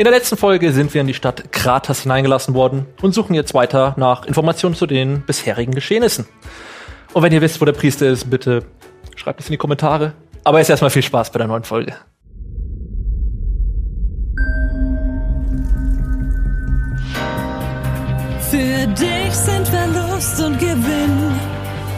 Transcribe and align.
In 0.00 0.04
der 0.04 0.14
letzten 0.14 0.38
Folge 0.38 0.72
sind 0.72 0.94
wir 0.94 1.02
in 1.02 1.08
die 1.08 1.12
Stadt 1.12 1.52
Kratas 1.52 2.04
hineingelassen 2.04 2.54
worden 2.54 2.86
und 3.02 3.12
suchen 3.12 3.34
jetzt 3.34 3.52
weiter 3.52 3.92
nach 3.98 4.24
Informationen 4.24 4.74
zu 4.74 4.86
den 4.86 5.20
bisherigen 5.26 5.74
Geschehnissen. 5.74 6.24
Und 7.12 7.22
wenn 7.22 7.34
ihr 7.34 7.42
wisst, 7.42 7.60
wo 7.60 7.66
der 7.66 7.74
Priester 7.74 8.06
ist, 8.06 8.30
bitte 8.30 8.64
schreibt 9.14 9.40
es 9.40 9.48
in 9.48 9.52
die 9.52 9.58
Kommentare. 9.58 10.14
Aber 10.42 10.56
jetzt 10.56 10.70
erstmal 10.70 10.88
viel 10.88 11.02
Spaß 11.02 11.30
bei 11.30 11.36
der 11.36 11.48
neuen 11.48 11.64
Folge. 11.64 11.94
Für 18.50 18.86
dich 18.86 19.34
sind 19.34 19.68
Verlust 19.68 20.40
und 20.40 20.58
Gewinn, 20.58 21.34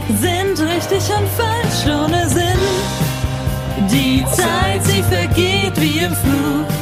sind 0.08 0.60
richtig 0.68 1.08
und 1.08 1.28
falsch 1.36 1.86
ohne 1.86 2.28
Sinn. 2.28 2.58
Die 3.92 4.24
Zeit, 4.32 4.82
sie 4.82 5.04
vergeht 5.04 5.80
wie 5.80 6.00
im 6.00 6.12
Flug 6.16 6.81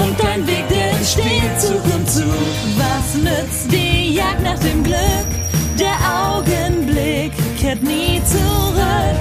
und 0.00 0.18
dein 0.22 0.46
Weg, 0.46 0.68
der 0.68 0.90
entsteht 0.92 1.60
Zug 1.60 1.84
um 1.94 2.06
Zug. 2.06 2.24
Was 2.76 3.14
nützt 3.14 3.70
die 3.70 4.14
Jagd 4.14 4.42
nach 4.42 4.58
dem 4.58 4.82
Glück? 4.82 5.28
Der 5.78 5.96
Augenblick 6.26 7.32
kehrt 7.58 7.82
nie 7.82 8.20
zurück. 8.24 9.20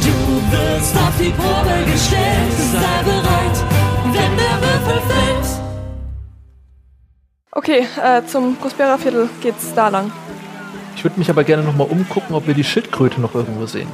Du 0.00 0.56
wirst 0.56 0.96
auf 0.96 1.16
die 1.18 1.30
Probe 1.30 1.90
gestellt, 1.90 2.52
sei 2.72 3.02
bereit, 3.02 3.64
wenn 4.04 4.36
der 4.36 4.56
Würfel 4.62 5.00
fällt. 5.08 5.46
Okay, 7.52 7.86
äh, 8.02 8.24
zum 8.26 8.56
Prospera 8.56 8.98
Viertel 8.98 9.28
geht's 9.40 9.72
da 9.74 9.88
lang. 9.88 10.12
Ich 10.94 11.04
würde 11.04 11.18
mich 11.18 11.30
aber 11.30 11.44
gerne 11.44 11.62
noch 11.62 11.74
mal 11.74 11.84
umgucken, 11.84 12.34
ob 12.34 12.46
wir 12.46 12.54
die 12.54 12.64
Schildkröte 12.64 13.20
noch 13.20 13.34
irgendwo 13.34 13.66
sehen. 13.66 13.88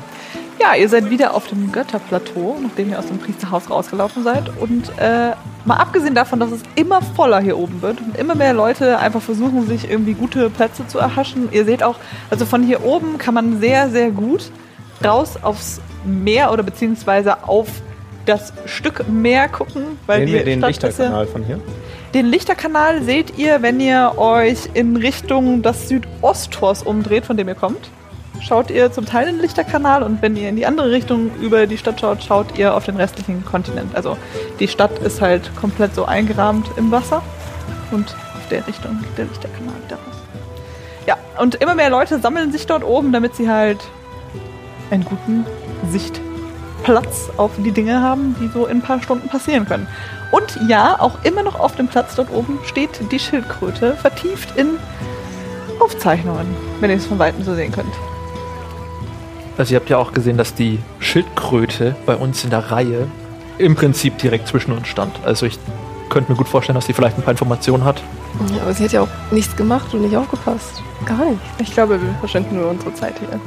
Ja, 0.63 0.77
ihr 0.77 0.89
seid 0.89 1.11
wieder 1.11 1.35
auf 1.35 1.49
dem 1.49 1.73
Götterplateau, 1.73 2.57
nachdem 2.63 2.91
ihr 2.91 2.99
aus 2.99 3.07
dem 3.07 3.19
Priesterhaus 3.19 3.69
rausgelaufen 3.69 4.23
seid. 4.23 4.49
Und 4.61 4.91
äh, 4.97 5.33
mal 5.65 5.77
abgesehen 5.77 6.15
davon, 6.15 6.39
dass 6.39 6.53
es 6.53 6.63
immer 6.77 7.03
voller 7.03 7.41
hier 7.41 7.59
oben 7.59 7.83
wird 7.83 8.01
und 8.01 8.17
immer 8.17 8.37
mehr 8.37 8.53
Leute 8.53 8.99
einfach 8.99 9.21
versuchen, 9.21 9.67
sich 9.67 9.91
irgendwie 9.91 10.15
gute 10.15 10.51
Plätze 10.51 10.87
zu 10.87 11.01
erhaschen. 11.01 11.49
Ihr 11.51 11.65
seht 11.65 11.83
auch, 11.83 11.97
also 12.31 12.47
von 12.47 12.63
hier 12.63 12.85
oben 12.85 13.19
kann 13.19 13.35
man 13.35 13.61
sehr, 13.61 13.91
sehr 13.91 14.13
gut 14.13 14.53
raus 15.05 15.37
aufs 15.43 15.81
Meer 16.05 16.53
oder 16.53 16.63
beziehungsweise 16.63 17.43
auf 17.49 17.67
das 18.27 18.53
Stück 18.67 19.09
Meer 19.09 19.49
gucken. 19.49 19.99
Weil 20.07 20.19
Sehen 20.19 20.27
die 20.29 20.33
wir 20.35 20.45
den 20.45 20.61
Stadt 20.61 20.69
Lichterkanal 20.69 21.27
von 21.27 21.43
hier? 21.43 21.59
Den 22.15 22.27
Lichterkanal 22.27 23.03
seht 23.03 23.37
ihr, 23.37 23.63
wenn 23.63 23.81
ihr 23.81 24.13
euch 24.17 24.69
in 24.75 24.97
Richtung 24.97 25.63
des 25.63 25.89
Südosttors 25.89 26.85
umdreht, 26.85 27.27
von 27.27 27.37
dem 27.37 27.49
ihr 27.49 27.57
kommt. 27.57 27.91
Schaut 28.45 28.71
ihr 28.73 28.91
zum 28.91 29.07
Teil 29.07 29.29
in 29.29 29.37
den 29.37 29.43
Lichterkanal 29.43 30.03
und 30.03 30.21
wenn 30.21 30.37
ihr 30.37 30.49
in 30.49 30.57
die 30.57 30.67
andere 30.67 30.91
Richtung 30.91 31.31
über 31.41 31.69
die 31.69 31.79
Stadt 31.79 32.01
schaut, 32.01 32.25
schaut 32.25 32.59
ihr 32.59 32.75
auf 32.75 32.85
den 32.85 32.97
restlichen 32.97 33.45
Kontinent. 33.45 33.95
Also 33.95 34.17
die 34.59 34.67
Stadt 34.67 34.99
ist 34.99 35.21
halt 35.21 35.55
komplett 35.55 35.95
so 35.95 36.07
eingerahmt 36.07 36.67
im 36.77 36.91
Wasser 36.91 37.23
und 37.93 38.17
auf 38.35 38.49
der 38.51 38.67
Richtung 38.67 38.99
geht 39.01 39.17
der 39.17 39.25
Lichterkanal 39.27 39.75
wieder 39.87 39.97
raus. 39.97 40.17
Ja, 41.07 41.17
und 41.41 41.55
immer 41.55 41.77
mehr 41.77 41.89
Leute 41.89 42.19
sammeln 42.19 42.51
sich 42.51 42.67
dort 42.67 42.83
oben, 42.83 43.13
damit 43.13 43.37
sie 43.37 43.49
halt 43.49 43.79
einen 44.91 45.05
guten 45.05 45.47
Sichtplatz 45.91 47.31
auf 47.37 47.53
die 47.59 47.71
Dinge 47.71 48.03
haben, 48.03 48.35
die 48.41 48.49
so 48.49 48.67
in 48.67 48.79
ein 48.79 48.83
paar 48.83 49.01
Stunden 49.01 49.29
passieren 49.29 49.67
können. 49.67 49.87
Und 50.33 50.59
ja, 50.67 50.99
auch 50.99 51.23
immer 51.23 51.45
noch 51.45 51.61
auf 51.61 51.77
dem 51.77 51.87
Platz 51.87 52.17
dort 52.17 52.33
oben 52.33 52.59
steht 52.65 52.91
die 53.13 53.21
Schildkröte, 53.21 53.93
vertieft 53.95 54.57
in 54.59 54.79
Aufzeichnungen, 55.79 56.47
wenn 56.81 56.91
ihr 56.91 56.97
es 56.97 57.07
von 57.07 57.21
Weitem 57.21 57.45
so 57.45 57.55
sehen 57.55 57.71
könnt. 57.71 57.95
Also 59.59 59.75
ihr 59.75 59.81
habt 59.81 59.91
ja 59.91 59.99
auch 59.99 60.13
gesehen, 60.13 60.37
dass 60.37 60.55
die 60.55 60.79
Schildkröte 60.99 61.95
bei 62.07 62.17
uns 62.17 62.45
in 62.45 62.51
der 62.51 62.71
Reihe 62.71 63.07
im 63.59 63.75
Prinzip 63.75 64.19
direkt 64.19 64.49
zwischen 64.49 64.73
uns 64.73 64.89
stand. 64.89 65.15
Also 65.25 65.47
ich 65.47 65.59
könnte 66.09 66.33
mir 66.33 66.39
gut 66.39 66.49
vorstellen, 66.49 66.75
dass 66.75 66.87
sie 66.87 66.93
vielleicht 66.93 67.17
ein 67.19 67.23
paar 67.23 67.33
Informationen 67.33 67.85
hat. 67.85 68.03
Ja, 68.55 68.63
aber 68.63 68.73
sie 68.73 68.85
hat 68.85 68.93
ja 68.93 69.03
auch 69.03 69.09
nichts 69.31 69.55
gemacht 69.57 69.93
und 69.95 70.03
nicht 70.03 70.17
aufgepasst. 70.17 70.83
Gar 71.07 71.25
nicht. 71.27 71.41
Ich 71.59 71.73
glaube, 71.73 72.01
wir 72.01 72.15
verschwenden 72.21 72.57
nur 72.57 72.71
unsere 72.71 72.95
Zeit 72.95 73.15
hier. 73.19 73.41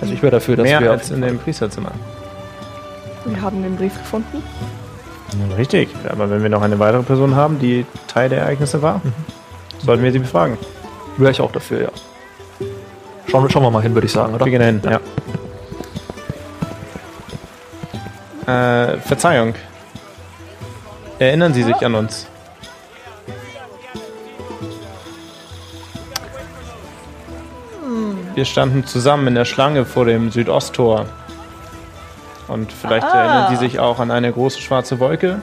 Also 0.00 0.14
ich 0.14 0.22
wäre 0.22 0.32
dafür, 0.32 0.56
dass 0.56 0.64
Mehr 0.64 0.80
wir 0.80 0.90
als 0.90 1.10
in 1.10 1.22
dem 1.22 1.38
Priesterzimmer. 1.38 1.92
Wir 3.24 3.40
haben 3.40 3.62
den 3.62 3.76
Brief 3.76 3.96
gefunden. 3.96 4.42
Richtig, 5.56 5.88
aber 6.10 6.28
wenn 6.28 6.42
wir 6.42 6.50
noch 6.50 6.62
eine 6.62 6.78
weitere 6.78 7.02
Person 7.02 7.36
haben, 7.36 7.58
die 7.58 7.86
Teil 8.06 8.28
der 8.28 8.40
Ereignisse 8.40 8.82
war, 8.82 9.00
sollten 9.78 10.02
wir 10.02 10.12
sie 10.12 10.18
befragen. 10.18 10.58
wäre 11.16 11.30
ich 11.30 11.40
auch 11.40 11.52
dafür, 11.52 11.82
ja. 11.82 11.88
Schauen, 13.32 13.44
wir- 13.44 13.50
schauen 13.50 13.62
wir 13.62 13.70
mal 13.70 13.80
hin, 13.82 13.94
würde 13.94 14.04
ich 14.06 14.12
sagen, 14.12 14.34
oder? 14.34 14.44
Wir 14.44 14.52
gehen 14.58 14.60
hin, 14.62 14.82
ja. 18.46 18.92
Äh, 18.92 18.98
Verzeihung. 18.98 19.54
Erinnern 21.18 21.54
Sie 21.54 21.62
sich 21.62 21.76
an 21.86 21.94
uns? 21.94 22.26
Wir 28.34 28.44
standen 28.44 28.86
zusammen 28.86 29.26
in 29.28 29.34
der 29.34 29.44
Schlange 29.44 29.84
vor 29.84 30.04
dem 30.06 30.30
Südosttor. 30.30 31.06
Und 32.48 32.72
vielleicht 32.72 33.06
Ah. 33.06 33.14
erinnern 33.18 33.46
Sie 33.50 33.56
sich 33.56 33.78
auch 33.78 33.98
an 33.98 34.10
eine 34.10 34.32
große 34.32 34.60
schwarze 34.60 34.98
Wolke. 35.00 35.40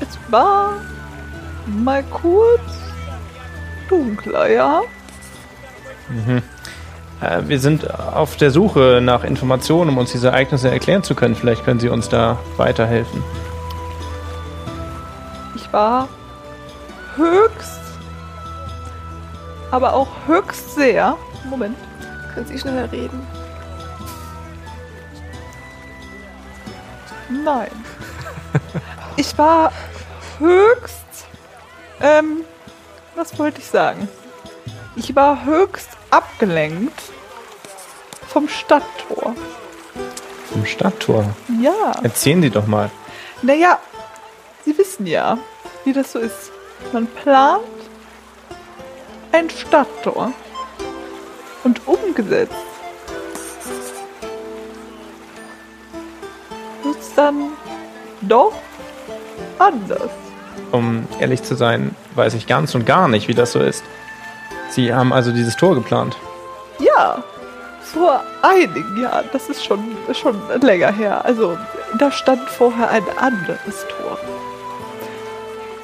Es 0.00 0.18
war 0.30 0.72
mal 1.66 2.02
kurz 2.04 2.60
dunkler, 3.94 4.50
ja? 4.50 4.82
Äh, 7.20 7.42
wir 7.46 7.58
sind 7.58 7.88
auf 7.98 8.36
der 8.36 8.50
Suche 8.50 9.00
nach 9.02 9.24
Informationen, 9.24 9.90
um 9.90 9.98
uns 9.98 10.12
diese 10.12 10.28
Ereignisse 10.28 10.70
erklären 10.70 11.02
zu 11.02 11.14
können. 11.14 11.34
Vielleicht 11.34 11.64
können 11.64 11.80
Sie 11.80 11.88
uns 11.88 12.08
da 12.08 12.38
weiterhelfen. 12.56 13.22
Ich 15.54 15.72
war 15.72 16.08
höchst, 17.16 17.80
aber 19.70 19.94
auch 19.94 20.08
höchst 20.26 20.74
sehr. 20.74 21.16
Moment. 21.48 21.76
Können 22.34 22.46
Sie 22.46 22.58
schneller 22.58 22.90
reden? 22.90 23.20
Nein. 27.44 27.70
Ich 29.16 29.38
war 29.38 29.70
höchst. 30.40 31.26
Ähm, 32.00 32.38
was 33.14 33.38
wollte 33.38 33.60
ich 33.60 33.66
sagen? 33.66 34.08
Ich 34.96 35.14
war 35.14 35.44
höchst 35.44 35.90
abgelenkt 36.10 37.00
vom 38.28 38.48
Stadttor. 38.48 39.34
Im 40.54 40.66
Stadttor. 40.66 41.24
Ja. 41.60 41.92
Erzählen 42.02 42.42
Sie 42.42 42.50
doch 42.50 42.66
mal. 42.66 42.90
Naja, 43.42 43.78
Sie 44.64 44.76
wissen 44.78 45.06
ja, 45.06 45.38
wie 45.84 45.92
das 45.92 46.12
so 46.12 46.18
ist. 46.18 46.50
Man 46.92 47.06
plant 47.06 47.62
ein 49.32 49.50
Stadttor 49.50 50.32
und 51.64 51.86
umgesetzt 51.86 52.54
wird 56.82 57.00
es 57.00 57.14
dann 57.14 57.52
doch 58.22 58.54
anders. 59.58 60.10
Um 60.72 61.06
ehrlich 61.20 61.42
zu 61.42 61.54
sein, 61.54 61.94
weiß 62.14 62.34
ich 62.34 62.46
ganz 62.46 62.74
und 62.74 62.86
gar 62.86 63.08
nicht, 63.08 63.28
wie 63.28 63.34
das 63.34 63.52
so 63.52 63.60
ist. 63.60 63.84
Sie 64.70 64.92
haben 64.92 65.12
also 65.12 65.32
dieses 65.32 65.56
Tor 65.56 65.74
geplant. 65.74 66.16
Ja, 66.80 67.22
vor 67.80 68.22
einigen 68.42 69.00
Jahren, 69.00 69.26
das 69.32 69.48
ist 69.48 69.64
schon, 69.64 69.96
schon 70.12 70.36
länger 70.60 70.90
her. 70.90 71.24
Also, 71.24 71.56
da 71.98 72.10
stand 72.10 72.48
vorher 72.48 72.90
ein 72.90 73.04
anderes 73.18 73.86
Tor. 73.88 74.18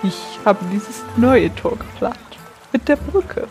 Ich 0.03 0.19
habe 0.45 0.59
dieses 0.73 1.03
neue 1.17 1.55
Tor 1.55 1.77
geplant. 1.77 2.17
Mit 2.73 2.89
der 2.89 2.97
Brücke. 2.97 3.47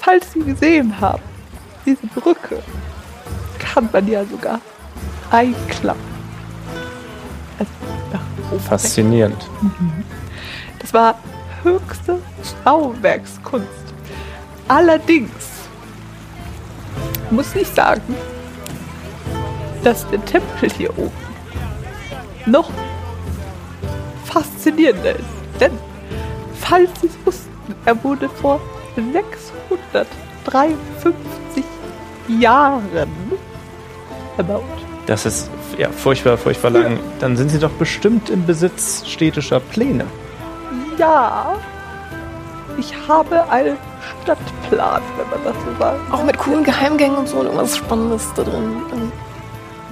Falls 0.00 0.32
Sie 0.32 0.40
gesehen 0.40 1.00
haben, 1.00 1.22
diese 1.84 2.06
Brücke 2.06 2.62
kann 3.58 3.88
man 3.92 4.06
ja 4.06 4.24
sogar 4.24 4.60
einklappen. 5.30 6.02
Also 7.58 7.72
nach. 8.12 8.25
Faszinierend. 8.68 9.48
Das 10.78 10.94
war 10.94 11.18
höchste 11.62 12.18
Bauwerkskunst. 12.64 13.68
Allerdings 14.68 15.30
muss 17.30 17.54
ich 17.54 17.68
sagen, 17.68 18.14
dass 19.82 20.06
der 20.10 20.22
Tempel 20.24 20.70
hier 20.70 20.96
oben 20.98 21.12
noch 22.46 22.70
Faszinierende 24.24 25.10
ist. 25.10 25.24
Denn, 25.60 25.72
falls 26.60 26.90
Sie 27.00 27.08
es 27.08 27.18
wussten, 27.24 27.50
er 27.84 28.04
wurde 28.04 28.28
vor 28.28 28.60
653 28.94 31.64
Jahren 32.40 32.84
erbaut. 34.36 34.62
Das 35.06 35.26
ist 35.26 35.50
ja 35.78 35.90
furchtbar, 35.90 36.36
furchtbar 36.36 36.70
lang. 36.70 36.98
Dann 37.20 37.36
sind 37.36 37.50
Sie 37.50 37.58
doch 37.58 37.70
bestimmt 37.70 38.30
im 38.30 38.46
Besitz 38.46 39.06
städtischer 39.06 39.60
Pläne. 39.60 40.06
Ja, 40.98 41.56
ich 42.78 42.94
habe 43.08 43.48
einen 43.50 43.76
Stadtplan, 44.22 45.02
wenn 45.16 45.30
man 45.30 45.44
das 45.44 45.54
so 45.64 45.78
sagt. 45.78 46.12
Auch 46.12 46.24
mit 46.24 46.38
coolen 46.38 46.64
Geheimgängen 46.64 47.16
und 47.16 47.28
so 47.28 47.38
und 47.38 47.46
irgendwas 47.46 47.76
Spannendes 47.76 48.32
da 48.34 48.42
drin. 48.42 49.12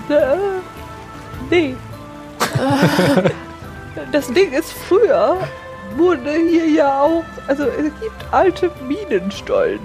Äh, 0.09 0.37
nee. 1.51 1.75
das 4.13 4.33
Ding 4.33 4.53
ist, 4.53 4.73
früher 4.73 5.39
wurde 5.97 6.33
hier 6.33 6.69
ja 6.69 7.01
auch, 7.03 7.25
also 7.47 7.65
es 7.65 7.85
gibt 8.01 8.33
alte 8.33 8.71
Minenstollen. 8.87 9.81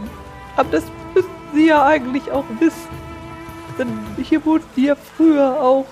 Aber 0.56 0.70
das 0.72 0.84
müssten 1.14 1.32
Sie 1.54 1.68
ja 1.68 1.86
eigentlich 1.86 2.32
auch 2.32 2.46
wissen. 2.60 2.99
Denn 3.80 3.88
hier 4.22 4.46
wurden 4.46 4.66
ja 4.76 4.96
früher 4.96 5.60
auch 5.62 5.86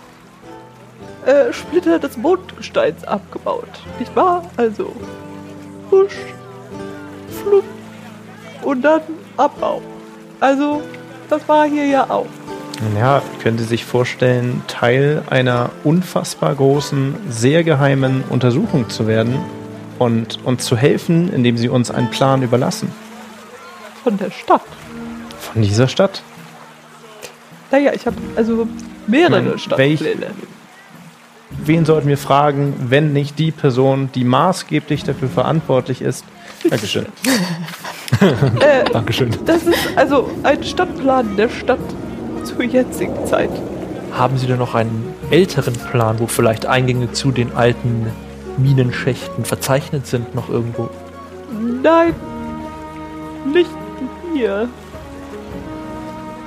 äh, 1.26 1.54
Splitter 1.54 2.00
des 2.00 2.18
Mondgesteins 2.18 3.04
abgebaut. 3.06 3.70
Nicht 3.98 4.16
wahr? 4.16 4.44
Also 4.58 4.94
Husch, 5.90 6.18
Flupp 7.42 7.64
und 8.64 8.82
dann 8.82 9.02
Abbau. 9.38 9.82
Also, 10.40 10.82
das 11.30 11.48
war 11.48 11.66
hier 11.66 11.86
ja 11.86 12.10
auch. 12.10 12.28
Ja, 12.96 13.22
können 13.42 13.58
Sie 13.58 13.64
sich 13.64 13.86
vorstellen, 13.86 14.62
Teil 14.68 15.24
einer 15.30 15.72
unfassbar 15.84 16.54
großen, 16.54 17.16
sehr 17.30 17.64
geheimen 17.64 18.24
Untersuchung 18.30 18.90
zu 18.90 19.08
werden 19.08 19.40
und 19.98 20.46
uns 20.46 20.66
zu 20.66 20.78
helfen, 20.78 21.34
indem 21.34 21.58
Sie 21.58 21.70
uns 21.70 21.90
einen 21.90 22.12
Plan 22.12 22.44
überlassen. 22.44 22.92
Von 24.04 24.18
der 24.18 24.30
Stadt. 24.30 24.62
Von 25.40 25.62
dieser 25.64 25.88
Stadt? 25.88 26.22
Naja, 27.72 27.92
ich 27.94 28.06
habe 28.06 28.18
also 28.36 28.68
mehrere 29.08 29.58
Stadtpläne. 29.58 30.28
Wen 31.64 31.86
sollten 31.86 32.08
wir 32.08 32.18
fragen, 32.18 32.74
wenn 32.90 33.14
nicht 33.14 33.40
die 33.40 33.52
Person, 33.52 34.10
die 34.14 34.24
maßgeblich 34.24 35.04
dafür 35.04 35.30
verantwortlich 35.30 36.02
ist? 36.02 36.26
Dankeschön. 36.70 37.06
Äh, 38.62 38.86
Dankeschön. 38.86 39.32
das 39.46 39.64
ist 39.64 39.90
also 39.98 40.32
ein 40.44 40.64
Stadtplan 40.64 41.36
der 41.36 41.50
Stadt 41.50 41.78
zur 42.46 42.64
jetzigen 42.64 43.26
Zeit. 43.26 43.50
Haben 44.14 44.38
Sie 44.38 44.48
denn 44.48 44.60
noch 44.60 44.76
einen 44.76 45.14
älteren 45.30 45.74
Plan, 45.74 46.18
wo 46.20 46.26
vielleicht 46.26 46.66
Eingänge 46.66 47.12
zu 47.12 47.32
den 47.32 47.54
alten 47.54 48.08
Minenschächten 48.58 49.44
verzeichnet 49.44 50.08
sind, 50.08 50.34
noch 50.36 50.48
irgendwo? 50.50 50.90
Nein, 51.84 52.16
nicht 53.54 53.70
hier. 54.34 54.70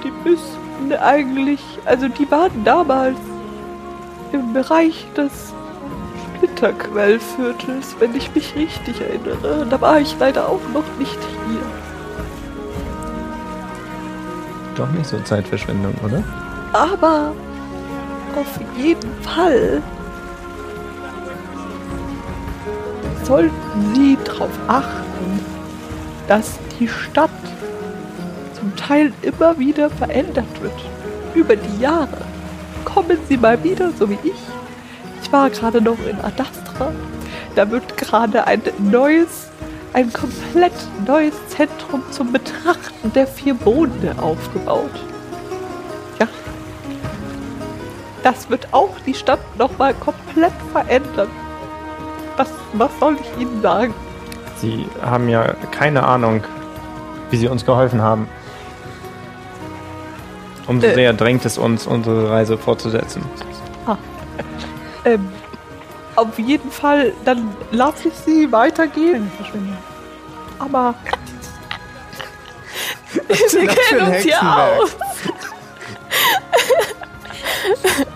Die 0.02 0.12
müssten 0.80 0.92
eigentlich, 0.92 1.60
also 1.84 2.08
die 2.08 2.30
waren 2.30 2.64
damals 2.64 3.18
im 4.32 4.52
Bereich 4.52 5.06
des 5.16 5.52
Splitterquellviertels, 6.36 7.96
wenn 7.98 8.14
ich 8.14 8.34
mich 8.34 8.54
richtig 8.54 9.00
erinnere. 9.00 9.66
Da 9.68 9.80
war 9.80 10.00
ich 10.00 10.16
leider 10.18 10.48
auch 10.48 10.60
noch 10.72 10.84
nicht 10.98 11.18
hier. 11.48 11.60
Doch 14.76 14.90
nicht 14.92 15.06
so 15.06 15.18
Zeitverschwendung, 15.20 15.94
oder? 16.04 16.22
Aber 16.72 17.32
auf 18.36 18.60
jeden 18.76 19.12
Fall 19.22 19.82
sollten 23.24 23.94
Sie 23.94 24.16
darauf 24.24 24.50
achten, 24.68 25.44
dass 26.28 26.58
die 26.78 26.88
Stadt 26.88 27.30
zum 28.60 28.76
Teil 28.76 29.12
immer 29.22 29.58
wieder 29.58 29.90
verändert 29.90 30.60
wird. 30.60 30.72
Über 31.34 31.56
die 31.56 31.80
Jahre. 31.80 32.18
Kommen 32.84 33.18
Sie 33.28 33.36
mal 33.36 33.62
wieder, 33.64 33.90
so 33.98 34.08
wie 34.08 34.18
ich. 34.22 34.34
Ich 35.22 35.32
war 35.32 35.48
gerade 35.50 35.80
noch 35.80 35.98
in 36.06 36.20
Adastra. 36.20 36.92
Da 37.54 37.70
wird 37.70 37.96
gerade 37.96 38.46
ein 38.46 38.62
neues, 38.78 39.48
ein 39.92 40.12
komplett 40.12 40.72
neues 41.06 41.34
Zentrum 41.48 42.02
zum 42.10 42.32
Betrachten 42.32 43.12
der 43.14 43.26
vier 43.26 43.54
Monde 43.54 44.14
aufgebaut. 44.20 44.90
Ja, 46.18 46.28
das 48.22 48.50
wird 48.50 48.68
auch 48.72 48.94
die 49.06 49.14
Stadt 49.14 49.40
nochmal 49.58 49.94
komplett 49.94 50.52
verändern. 50.72 51.28
Was, 52.36 52.48
was 52.74 52.90
soll 53.00 53.16
ich 53.20 53.40
Ihnen 53.40 53.62
sagen? 53.62 53.94
Sie 54.56 54.86
haben 55.02 55.28
ja 55.28 55.54
keine 55.70 56.04
Ahnung, 56.04 56.42
wie 57.30 57.36
Sie 57.36 57.48
uns 57.48 57.64
geholfen 57.64 58.02
haben. 58.02 58.28
Umso 60.70 60.86
Äh. 60.86 60.94
sehr 60.94 61.12
drängt 61.12 61.44
es 61.44 61.58
uns, 61.58 61.84
unsere 61.84 62.30
Reise 62.30 62.56
fortzusetzen. 62.56 63.24
Ähm, 65.04 65.28
auf 66.14 66.38
jeden 66.38 66.70
Fall, 66.70 67.12
dann 67.24 67.50
lasse 67.72 68.06
ich 68.06 68.14
Sie 68.14 68.52
weitergehen. 68.52 69.28
Aber 70.60 70.94
Wir 73.28 73.66
kennen 73.66 74.12
uns 74.12 74.22
hier 74.22 74.40
aus. 74.40 74.96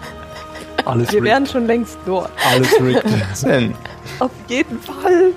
Alles 0.84 1.10
Wir 1.10 1.24
wären 1.24 1.46
schon 1.48 1.66
längst 1.66 1.98
dort. 2.06 2.30
Alles 2.52 2.72
rigged. 2.80 3.04
Auf 4.20 4.30
jeden 4.46 4.80
Fall 4.80 5.32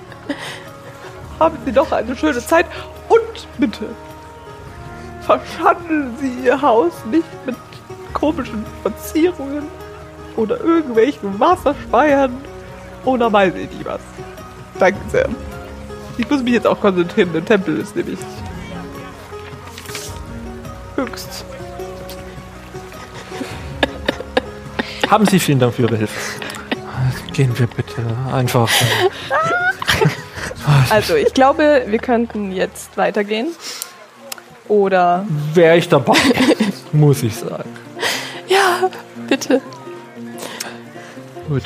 haben 1.40 1.58
Sie 1.64 1.72
doch 1.72 1.90
eine 1.90 2.14
schöne 2.14 2.38
Zeit. 2.38 2.66
Und 3.08 3.48
bitte, 3.58 3.86
verschandeln 5.28 6.16
Sie 6.18 6.46
Ihr 6.46 6.60
Haus 6.62 6.92
nicht 7.10 7.28
mit 7.44 7.54
komischen 8.14 8.64
Verzierungen 8.82 9.64
oder 10.36 10.58
irgendwelchen 10.58 11.38
Wasserspeiern 11.38 12.34
oder 13.04 13.30
weiß 13.30 13.54
ich 13.56 13.70
nicht 13.70 13.84
was. 13.84 14.00
Danke 14.78 14.98
sehr. 15.10 15.28
Ich 16.16 16.28
muss 16.30 16.42
mich 16.42 16.54
jetzt 16.54 16.66
auch 16.66 16.80
konzentrieren, 16.80 17.30
der 17.34 17.44
Tempel 17.44 17.78
ist 17.78 17.94
nämlich 17.94 18.18
höchst. 20.96 21.44
Haben 25.10 25.26
Sie 25.26 25.38
vielen 25.38 25.58
Dank 25.58 25.74
für 25.74 25.82
Ihre 25.82 25.96
Hilfe. 25.96 26.40
Gehen 27.34 27.56
wir 27.58 27.66
bitte 27.66 28.02
einfach. 28.32 28.70
Also, 30.90 31.14
ich 31.14 31.32
glaube, 31.32 31.84
wir 31.86 31.98
könnten 31.98 32.52
jetzt 32.52 32.98
weitergehen. 32.98 33.48
Oder. 34.68 35.26
Wäre 35.54 35.78
ich 35.78 35.88
dabei, 35.88 36.18
muss 36.92 37.22
ich 37.22 37.34
sagen. 37.34 37.70
Ja, 38.46 38.90
bitte. 39.28 39.60
Gut. 41.48 41.64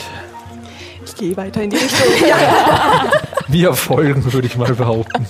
Ich 1.04 1.16
gehe 1.16 1.36
weiter 1.36 1.62
in 1.62 1.70
die 1.70 1.76
Richtung. 1.76 2.08
Wir 3.48 3.74
folgen, 3.74 4.32
würde 4.32 4.46
ich 4.46 4.56
mal 4.56 4.72
behaupten. 4.72 5.26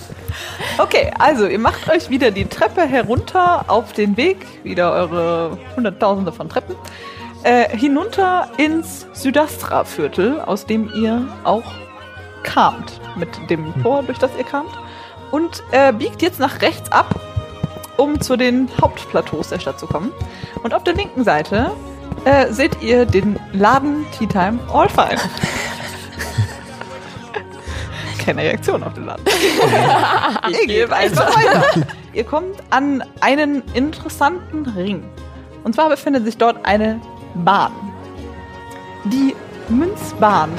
Okay, 0.77 1.11
also 1.19 1.45
ihr 1.45 1.59
macht 1.59 1.89
euch 1.89 2.09
wieder 2.09 2.31
die 2.31 2.45
Treppe 2.45 2.81
herunter 2.81 3.65
auf 3.67 3.93
den 3.93 4.15
Weg, 4.15 4.37
wieder 4.63 4.93
eure 4.93 5.57
Hunderttausende 5.75 6.31
von 6.31 6.49
Treppen, 6.49 6.75
äh, 7.43 7.75
hinunter 7.75 8.49
ins 8.57 9.05
Südastra-Viertel, 9.13 10.39
aus 10.39 10.65
dem 10.65 10.89
ihr 10.95 11.27
auch 11.43 11.63
kamt, 12.43 12.99
mit 13.15 13.29
dem 13.49 13.73
Tor, 13.81 14.03
durch 14.03 14.19
das 14.19 14.31
ihr 14.37 14.45
kamt, 14.45 14.71
und 15.31 15.63
äh, 15.71 15.91
biegt 15.91 16.21
jetzt 16.21 16.39
nach 16.39 16.61
rechts 16.61 16.91
ab, 16.91 17.19
um 17.97 18.19
zu 18.21 18.37
den 18.37 18.69
Hauptplateaus 18.81 19.49
der 19.49 19.59
Stadt 19.59 19.79
zu 19.79 19.87
kommen. 19.87 20.11
Und 20.63 20.73
auf 20.73 20.83
der 20.83 20.93
linken 20.93 21.23
Seite 21.23 21.71
äh, 22.25 22.51
seht 22.51 22.81
ihr 22.81 23.05
den 23.05 23.39
Laden 23.51 24.05
Tea 24.17 24.27
Time 24.27 24.59
All 24.71 24.89
Fine. 24.89 25.19
Keine 28.25 28.41
Reaktion 28.41 28.83
auf 28.83 28.93
den 28.93 29.05
Laden. 29.05 29.25
Ihr 30.49 30.67
geht 30.67 30.91
einfach 30.91 31.35
weiter. 31.35 31.85
Ihr 32.13 32.23
kommt 32.23 32.55
an 32.69 33.03
einen 33.19 33.63
interessanten 33.73 34.65
Ring. 34.65 35.03
Und 35.63 35.75
zwar 35.75 35.89
befindet 35.89 36.23
sich 36.25 36.37
dort 36.37 36.65
eine 36.65 37.01
Bahn. 37.35 37.73
Die 39.05 39.35
Münzbahn 39.67 40.51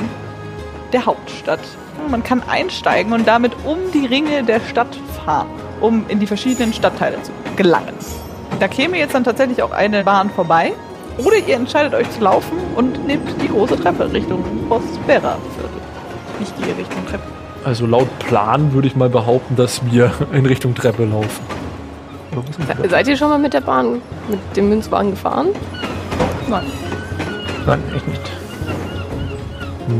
der 0.92 1.06
Hauptstadt. 1.06 1.60
Man 2.08 2.22
kann 2.22 2.42
einsteigen 2.42 3.12
und 3.12 3.26
damit 3.26 3.52
um 3.64 3.78
die 3.92 4.04
Ringe 4.04 4.42
der 4.44 4.60
Stadt 4.60 4.98
fahren, 5.24 5.48
um 5.80 6.04
in 6.08 6.20
die 6.20 6.26
verschiedenen 6.26 6.72
Stadtteile 6.72 7.22
zu 7.22 7.32
gelangen. 7.56 7.94
Da 8.60 8.68
käme 8.68 8.98
jetzt 8.98 9.14
dann 9.14 9.24
tatsächlich 9.24 9.62
auch 9.62 9.72
eine 9.72 10.04
Bahn 10.04 10.30
vorbei. 10.30 10.72
Oder 11.18 11.36
ihr 11.36 11.54
entscheidet 11.54 11.94
euch 11.94 12.10
zu 12.10 12.22
laufen 12.22 12.58
und 12.74 13.06
nehmt 13.06 13.28
die 13.40 13.48
große 13.48 13.76
Treppe 13.76 14.12
Richtung 14.12 14.42
Prospera-Viertel. 14.68 15.80
Ich 16.40 16.56
gehe 16.56 16.76
Richtung 16.76 17.06
Treppe. 17.06 17.24
Also 17.64 17.86
laut 17.86 18.08
Plan 18.18 18.72
würde 18.72 18.88
ich 18.88 18.96
mal 18.96 19.08
behaupten, 19.08 19.54
dass 19.56 19.80
wir 19.90 20.12
in 20.32 20.44
Richtung 20.44 20.74
Treppe 20.74 21.04
laufen. 21.04 21.44
Wir? 22.80 22.90
Seid 22.90 23.06
ihr 23.06 23.16
schon 23.16 23.28
mal 23.28 23.38
mit 23.38 23.54
der 23.54 23.60
Bahn, 23.60 24.02
mit 24.28 24.40
dem 24.56 24.68
Münzwagen 24.68 25.12
gefahren? 25.12 25.48
Nein. 26.48 26.64
Nein, 27.64 27.82
ich 27.96 28.06
nicht. 28.06 28.32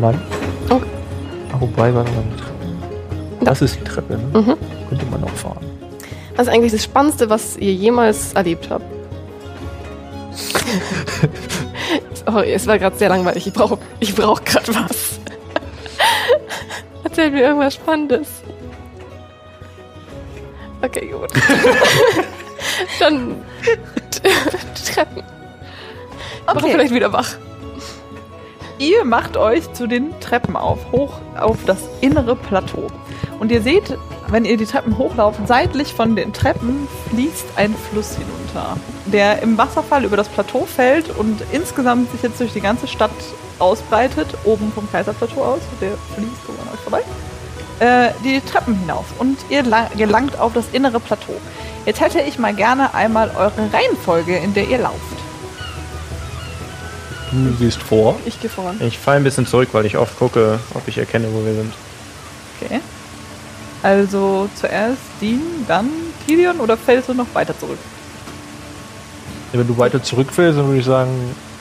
Nein. 0.00 0.20
wobei, 1.60 1.94
warte 1.94 2.10
mal. 2.10 2.43
Das 3.44 3.62
ist 3.62 3.76
die 3.80 3.84
Treppe, 3.84 4.14
ne? 4.14 4.40
Mhm. 4.40 4.56
Könnte 4.88 5.06
man 5.06 5.24
auch 5.24 5.28
fahren. 5.30 5.64
Was 6.36 6.46
ist 6.48 6.52
eigentlich 6.52 6.72
das 6.72 6.82
Spannendste, 6.84 7.30
was 7.30 7.56
ihr 7.56 7.72
jemals 7.72 8.32
erlebt 8.32 8.68
habt? 8.70 8.84
Sorry, 12.26 12.52
es 12.52 12.66
war 12.66 12.78
gerade 12.78 12.96
sehr 12.96 13.08
langweilig. 13.08 13.46
Ich 13.46 13.52
brauche 13.52 13.78
ich 14.00 14.14
brauch 14.14 14.42
gerade 14.44 14.74
was. 14.74 15.20
Erzähl 17.04 17.30
mir 17.30 17.42
irgendwas 17.42 17.74
Spannendes. 17.74 18.28
Okay, 20.82 21.06
gut. 21.06 21.30
Dann 22.98 23.36
Treppen. 24.94 25.22
Aber 26.46 26.60
Okay. 26.60 26.72
vielleicht 26.72 26.94
wieder 26.94 27.12
wach. 27.12 27.36
Ihr 28.84 29.02
macht 29.06 29.38
euch 29.38 29.72
zu 29.72 29.86
den 29.86 30.10
Treppen 30.20 30.56
auf, 30.56 30.78
hoch 30.92 31.14
auf 31.40 31.56
das 31.64 31.78
innere 32.02 32.36
Plateau. 32.36 32.88
Und 33.40 33.50
ihr 33.50 33.62
seht, 33.62 33.96
wenn 34.28 34.44
ihr 34.44 34.58
die 34.58 34.66
Treppen 34.66 34.98
hochlauft, 34.98 35.40
seitlich 35.48 35.94
von 35.94 36.14
den 36.16 36.34
Treppen 36.34 36.86
fließt 37.08 37.46
ein 37.56 37.74
Fluss 37.90 38.16
hinunter, 38.16 38.76
der 39.06 39.40
im 39.40 39.56
Wasserfall 39.56 40.04
über 40.04 40.18
das 40.18 40.28
Plateau 40.28 40.66
fällt 40.66 41.08
und 41.16 41.42
insgesamt 41.50 42.12
sich 42.12 42.22
jetzt 42.22 42.38
durch 42.38 42.52
die 42.52 42.60
ganze 42.60 42.86
Stadt 42.86 43.10
ausbreitet, 43.58 44.26
oben 44.44 44.70
vom 44.74 44.86
Kaiserplateau 44.92 45.42
aus, 45.42 45.60
der 45.80 45.92
fließt 46.14 46.46
so 46.46 46.52
an 46.52 46.74
euch 46.74 46.80
vorbei, 46.80 47.00
äh, 47.80 48.10
die 48.22 48.42
Treppen 48.42 48.74
hinauf. 48.80 49.06
Und 49.18 49.38
ihr 49.48 49.62
la- 49.62 49.88
gelangt 49.96 50.38
auf 50.38 50.52
das 50.52 50.66
innere 50.72 51.00
Plateau. 51.00 51.32
Jetzt 51.86 52.02
hätte 52.02 52.20
ich 52.20 52.38
mal 52.38 52.52
gerne 52.52 52.92
einmal 52.92 53.30
eure 53.34 53.72
Reihenfolge, 53.72 54.36
in 54.36 54.52
der 54.52 54.68
ihr 54.68 54.78
lauft. 54.78 55.23
Du 57.34 57.54
siehst 57.58 57.82
vor. 57.82 58.16
Ich 58.26 58.40
gehe 58.40 58.48
voran. 58.50 58.76
Ich 58.80 58.98
falle 58.98 59.16
ein 59.18 59.24
bisschen 59.24 59.46
zurück, 59.46 59.68
weil 59.72 59.86
ich 59.86 59.96
oft 59.96 60.16
gucke, 60.18 60.58
ob 60.74 60.86
ich 60.86 60.98
erkenne, 60.98 61.26
wo 61.32 61.44
wir 61.44 61.54
sind. 61.54 61.72
Okay. 62.60 62.80
Also 63.82 64.48
zuerst 64.54 64.98
Dean, 65.20 65.40
dann 65.66 65.88
Gideon 66.26 66.60
oder 66.60 66.76
fällst 66.76 67.08
du 67.08 67.14
noch 67.14 67.26
weiter 67.34 67.58
zurück? 67.58 67.78
Ja, 69.52 69.58
wenn 69.58 69.66
du 69.66 69.76
weiter 69.76 70.02
zurückfällst, 70.02 70.58
dann 70.58 70.66
würde 70.68 70.78
ich 70.80 70.86
sagen, 70.86 71.10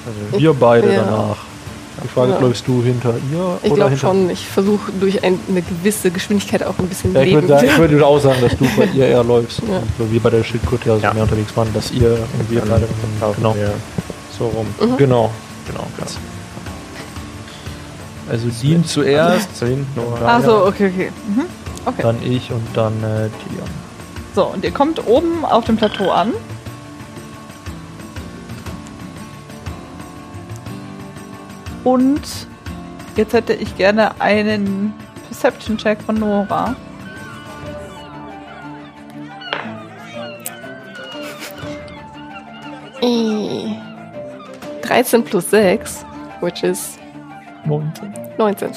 also 0.06 0.40
wir 0.40 0.54
beide 0.54 0.94
Ja. 0.94 1.04
danach. 1.04 1.38
Die 2.04 2.08
Frage, 2.08 2.32
Ja. 2.34 2.40
läufst 2.40 2.68
du 2.68 2.82
hinter 2.84 3.14
ihr 3.32 3.58
Ich 3.62 3.74
glaube 3.74 3.96
schon, 3.98 4.30
ich 4.30 4.46
versuche 4.48 4.92
durch 5.00 5.24
ein, 5.24 5.40
eine 5.48 5.62
gewisse 5.62 6.10
Geschwindigkeit 6.12 6.64
auch 6.64 6.78
ein 6.80 6.88
bisschen 6.88 7.14
Ja, 7.14 7.22
ich 7.22 7.30
Leben. 7.30 7.42
würde, 7.44 7.54
sagen, 7.54 7.68
ich 7.68 7.78
würde 7.78 8.06
auch 8.06 8.20
sagen, 8.20 8.42
dass 8.42 8.58
du 8.58 8.66
bei 8.78 8.86
ihr 8.86 9.08
eher 9.10 9.24
läufst. 9.24 9.60
Ja. 9.60 9.78
Und 9.78 9.88
so 10.00 10.12
wie 10.12 10.20
bei 10.20 10.30
der 10.30 10.44
Schildkröte 10.44 10.90
ja 10.90 10.96
so 10.98 11.02
Ja. 11.04 11.14
mehr 11.14 11.24
unterwegs 11.24 11.56
waren, 11.56 11.72
dass 11.74 11.92
ihr 11.92 12.14
und 12.40 12.50
wir 12.52 12.60
Dann 12.62 12.70
beide. 12.70 12.88
laufen 13.22 13.36
Genau. 13.42 13.56
wir 13.56 13.72
so 14.38 14.48
rum. 14.48 14.66
Mhm. 14.82 14.98
Genau. 14.98 15.32
Genau. 15.68 15.88
Das. 16.00 16.18
Also 18.30 18.48
Dean 18.62 18.86
zuerst, 18.86 19.56
Zu 19.58 19.68
hinten 19.68 20.00
oder? 20.00 20.26
Ach 20.26 20.44
so, 20.44 20.66
okay, 20.66 20.92
okay. 20.94 21.12
Mhm. 21.28 21.46
Okay. 21.86 22.02
dann 22.02 22.18
ich 22.24 22.52
und 22.52 22.66
dann 22.74 22.94
äh, 23.04 23.30
Dion. 23.50 23.68
So, 24.34 24.46
und 24.46 24.64
ihr 24.64 24.72
kommt 24.72 25.06
oben 25.06 25.44
auf 25.44 25.66
dem 25.66 25.76
Plateau 25.76 26.10
an. 26.12 26.34
Und 31.84 32.22
jetzt 33.18 33.34
hätte 33.34 33.54
ich 33.54 33.76
gerne 33.76 34.20
einen 34.22 34.94
Perception-Check 35.28 36.02
von 36.04 36.16
Nora. 36.16 36.76
Äh, 43.02 43.43
13 44.94 45.24
plus 45.24 45.50
6, 45.50 46.06
which 46.40 46.64
is 46.64 47.00
19. 47.66 48.14
19. 48.38 48.70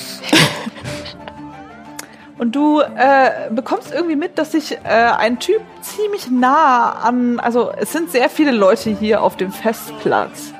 Und 2.38 2.56
du 2.56 2.80
äh, 2.80 3.50
bekommst 3.50 3.92
irgendwie 3.92 4.16
mit, 4.16 4.38
dass 4.38 4.52
sich 4.52 4.72
äh, 4.72 4.78
ein 4.88 5.38
Typ 5.38 5.60
ziemlich 5.82 6.30
nah 6.30 6.92
an, 7.02 7.38
also 7.38 7.70
es 7.70 7.92
sind 7.92 8.10
sehr 8.10 8.30
viele 8.30 8.52
Leute 8.52 8.88
hier 8.88 9.22
auf 9.22 9.36
dem 9.36 9.52
Festplatz, 9.52 10.54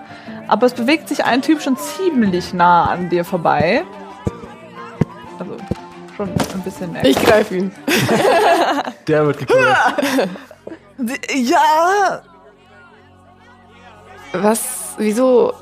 aber 0.46 0.66
es 0.66 0.74
bewegt 0.74 1.08
sich 1.08 1.24
ein 1.24 1.40
Typ 1.40 1.62
schon 1.62 1.78
ziemlich 1.78 2.52
nah 2.52 2.90
an 2.90 3.08
dir 3.08 3.24
vorbei. 3.24 3.82
Also 5.38 5.56
schon 6.18 6.28
ein 6.28 6.62
bisschen 6.64 6.92
näher. 6.92 7.06
Ich 7.06 7.16
greife 7.16 7.56
ihn. 7.56 7.72
Der 9.08 9.26
wird 9.26 9.38
gekürt. 9.38 10.28
ja! 11.34 12.20
Was? 14.32 14.85
Wieso? 14.98 15.52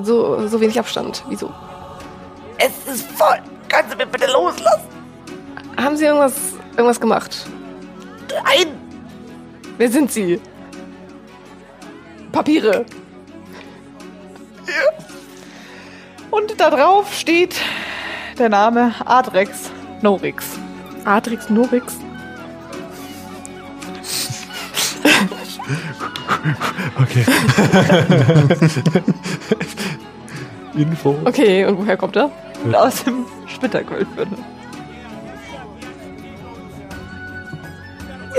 So, 0.00 0.46
so 0.46 0.60
wenig 0.60 0.78
Abstand. 0.78 1.24
Wieso? 1.28 1.52
Es 2.58 2.92
ist 2.92 3.10
voll! 3.12 3.38
Kannst 3.68 3.92
du 3.92 3.96
mir 3.96 4.06
bitte 4.06 4.26
loslassen? 4.26 4.88
Haben 5.76 5.96
Sie 5.96 6.04
irgendwas, 6.04 6.34
irgendwas 6.76 7.00
gemacht? 7.00 7.46
Nein! 8.44 8.68
Wer 9.78 9.90
sind 9.90 10.10
Sie? 10.10 10.40
Papiere. 12.32 12.84
Und 16.30 16.60
da 16.60 16.70
drauf 16.70 17.12
steht 17.14 17.56
der 18.38 18.48
Name 18.48 18.94
Adrex 19.04 19.70
Norix. 20.02 20.44
Adrix 21.04 21.48
Norix. 21.48 21.96
Okay. 27.00 27.24
Info. 30.76 31.16
Okay, 31.24 31.64
und 31.64 31.78
woher 31.78 31.96
kommt 31.96 32.16
er? 32.16 32.30
Aus 32.72 33.04
dem 33.04 33.24
Splitterquellviertel. 33.46 34.36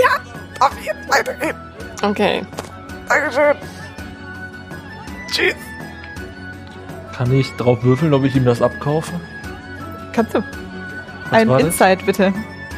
Ja, 0.00 0.66
ich 0.78 0.86
jetzt 0.86 1.08
weitergehen? 1.08 1.56
Okay. 2.02 2.42
Dankeschön. 3.08 3.56
Tschüss. 5.30 5.54
Kann 7.16 7.32
ich 7.32 7.50
drauf 7.56 7.82
würfeln, 7.82 8.14
ob 8.14 8.24
ich 8.24 8.36
ihm 8.36 8.44
das 8.44 8.62
abkaufe? 8.62 9.20
Kannst 10.12 10.34
du? 10.34 10.38
Was 10.38 11.32
Ein 11.32 11.48
war 11.48 11.58
das? 11.58 11.66
Insight 11.68 12.06
bitte. 12.06 12.32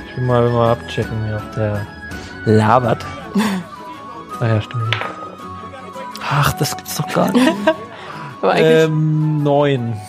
Ich 0.08 0.16
will 0.16 0.25
mal, 0.25 0.49
mal 0.49 0.72
abchecken, 0.72 1.12
wie 1.28 1.34
auf 1.34 1.42
der 1.54 1.87
labert. 2.46 3.04
ah 4.40 4.46
ja, 4.46 4.60
stimmt. 4.60 4.96
Ach, 6.32 6.52
das 6.52 6.76
gibt's 6.76 6.96
doch 6.96 7.12
gar 7.12 7.32
nicht. 7.32 7.52
Aber 8.42 8.52
eigentlich. 8.52 8.84
ähm, 8.84 9.42
neun. 9.42 10.00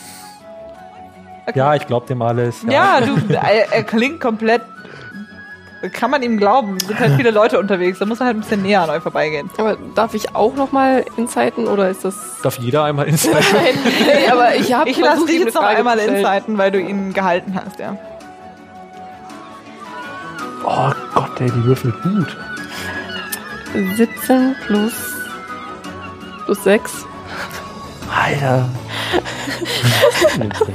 Okay. 1.47 1.57
Ja, 1.57 1.75
ich 1.75 1.87
glaube 1.87 2.05
dem 2.05 2.21
alles. 2.21 2.63
Ja, 2.69 3.01
du, 3.01 3.17
er, 3.33 3.73
er 3.73 3.83
klingt 3.83 4.21
komplett. 4.21 4.61
Kann 5.93 6.11
man 6.11 6.21
ihm 6.21 6.37
glauben? 6.37 6.77
Es 6.79 6.87
sind 6.87 6.99
halt 6.99 7.13
viele 7.15 7.31
Leute 7.31 7.57
unterwegs. 7.57 7.97
Da 7.97 8.05
muss 8.05 8.19
er 8.19 8.27
halt 8.27 8.37
ein 8.37 8.41
bisschen 8.41 8.61
näher 8.61 8.83
an 8.83 8.91
euch 8.91 9.01
vorbeigehen. 9.01 9.49
aber 9.57 9.77
darf 9.95 10.13
ich 10.13 10.35
auch 10.35 10.55
nochmal 10.55 11.03
insighten 11.17 11.67
oder 11.67 11.89
ist 11.89 12.05
das. 12.05 12.15
Darf 12.43 12.59
jeder 12.59 12.83
einmal 12.83 13.07
Insight? 13.07 13.33
Nein, 13.53 13.75
nee, 13.83 14.29
aber 14.29 14.55
ich 14.55 14.71
habe 14.73 14.87
Ich 14.87 14.97
lasse 14.99 15.25
dich 15.25 15.39
jetzt 15.39 15.55
noch 15.55 15.63
einmal 15.63 15.97
insighten, 15.97 16.59
weil 16.59 16.69
du 16.69 16.79
ihn 16.79 17.13
gehalten 17.13 17.55
hast, 17.55 17.79
ja. 17.79 17.97
oh 20.63 20.91
Gott, 21.15 21.41
ey, 21.41 21.49
die 21.49 21.63
würfelt 21.65 21.95
gut. 22.03 22.37
17 23.97 24.55
plus. 24.67 25.10
Plus 26.51 26.63
6. 26.65 27.05
Alter. 28.13 28.67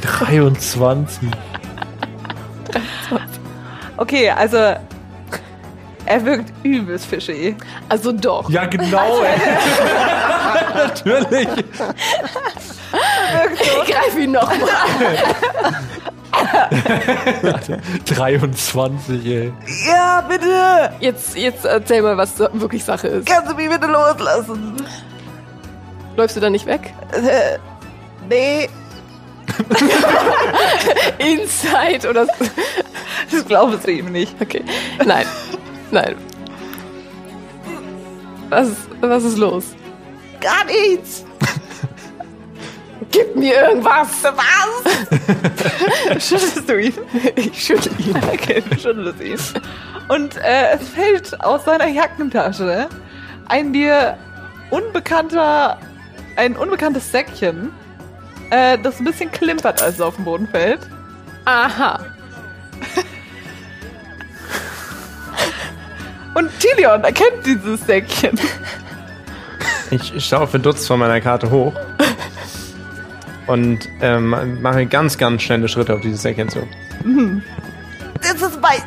23. 0.01 1.29
Okay, 3.99 4.31
also. 4.31 4.57
Er 6.07 6.25
wirkt 6.25 6.53
übelst 6.63 7.05
fishy. 7.07 7.57
Also 7.91 8.13
doch. 8.13 8.49
Ja, 8.49 8.65
genau, 8.65 9.23
ey. 9.23 9.39
Natürlich. 10.75 11.49
Ich 13.61 13.93
greife 13.93 14.21
ihn 14.21 14.33
nochmal. 14.33 14.69
23, 18.07 19.27
ey. 19.27 19.53
Ja, 19.87 20.25
bitte! 20.27 20.93
Jetzt, 21.01 21.37
jetzt 21.37 21.65
erzähl 21.65 22.03
mal, 22.03 22.17
was 22.17 22.37
da 22.37 22.49
wirklich 22.53 22.85
Sache 22.85 23.09
ist. 23.09 23.27
Kannst 23.27 23.51
du 23.51 23.57
mich 23.57 23.69
bitte 23.69 23.87
loslassen? 23.87 24.77
Läufst 26.17 26.37
du 26.37 26.41
da 26.41 26.51
nicht 26.51 26.67
weg? 26.67 26.95
Äh, 27.13 27.59
nee, 28.29 28.69
Inside 31.19 32.09
oder. 32.09 32.27
das 33.31 33.45
glaubst 33.47 33.87
du 33.87 33.93
ihm 33.93 34.13
nicht. 34.13 34.35
Okay. 34.41 34.65
Nein. 35.05 35.27
Nein. 35.91 36.17
Was, 38.49 38.71
was 39.01 39.25
ist 39.25 39.39
los? 39.39 39.75
Gar 40.41 40.65
nichts! 40.67 41.25
Gib 43.11 43.35
mir 43.35 43.55
irgendwas! 43.55 44.09
Was? 44.23 45.05
Schüttelst 46.29 46.69
du 46.69 46.81
ihn? 46.81 46.95
Ich 47.35 47.65
schüttel 47.65 47.93
ihn. 47.99 48.17
Okay, 48.33 48.63
du 48.69 48.79
schüttelst 48.79 49.21
ihn. 49.21 49.39
Und 50.09 50.37
äh, 50.37 50.75
es 50.75 50.89
fällt 50.89 51.41
aus 51.43 51.65
seiner 51.65 51.89
Jackentasche 51.89 52.89
ein 53.49 53.73
dir 53.73 54.17
unbekannter, 54.71 55.79
ein 56.37 56.57
unbekanntes 56.57 57.11
Säckchen, 57.11 57.71
äh, 58.51 58.79
das 58.79 58.99
ein 59.01 59.05
bisschen 59.05 59.31
klimpert, 59.31 59.83
als 59.83 59.95
es 59.97 60.01
auf 60.01 60.17
den 60.17 60.25
Boden 60.25 60.49
fällt. 60.49 60.81
Aha. 61.45 62.01
Und 66.35 66.51
Tilion 66.61 67.03
erkennt 67.03 67.47
dieses 67.47 67.81
Säckchen. 67.87 68.39
Ich 69.91 70.13
schaue 70.25 70.47
verdutzt 70.47 70.87
von 70.87 70.99
meiner 70.99 71.21
Karte 71.21 71.51
hoch 71.51 71.73
und 73.47 73.89
ähm, 74.01 74.61
mache 74.61 74.85
ganz, 74.87 75.17
ganz 75.17 75.43
schnelle 75.43 75.69
Schritte 75.69 75.95
auf 75.95 76.01
dieses 76.01 76.21
Säckchen 76.23 76.49
zu. 76.49 76.67
Das 78.21 78.35
ist 78.43 78.61
weiß. 78.61 78.83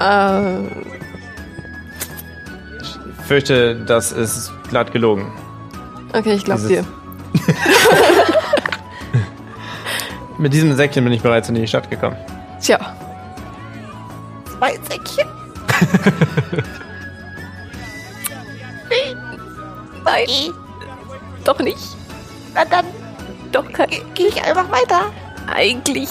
Äh, 0.00 0.66
Ich 2.80 2.98
fürchte, 3.26 3.74
das 3.86 4.12
ist 4.12 4.52
glatt 4.68 4.92
gelogen. 4.92 5.32
Okay, 6.16 6.32
ich 6.34 6.44
glaub 6.44 6.58
Dieses- 6.58 6.68
dir. 6.70 6.84
Mit 10.38 10.52
diesem 10.52 10.74
Säckchen 10.76 11.02
bin 11.04 11.12
ich 11.12 11.22
bereits 11.22 11.48
in 11.48 11.54
die 11.54 11.66
Stadt 11.66 11.88
gekommen. 11.90 12.16
Tja, 12.60 12.78
Zwei 14.58 14.72
Säckchen. 14.88 15.26
nein. 20.04 20.26
Doch 21.44 21.58
nicht. 21.60 21.78
Na 22.54 22.64
dann 22.64 22.84
Doch 23.52 23.70
kein. 23.72 23.88
gehe 24.14 24.28
ich 24.28 24.42
einfach 24.42 24.70
weiter. 24.70 25.12
Eigentlich. 25.54 26.08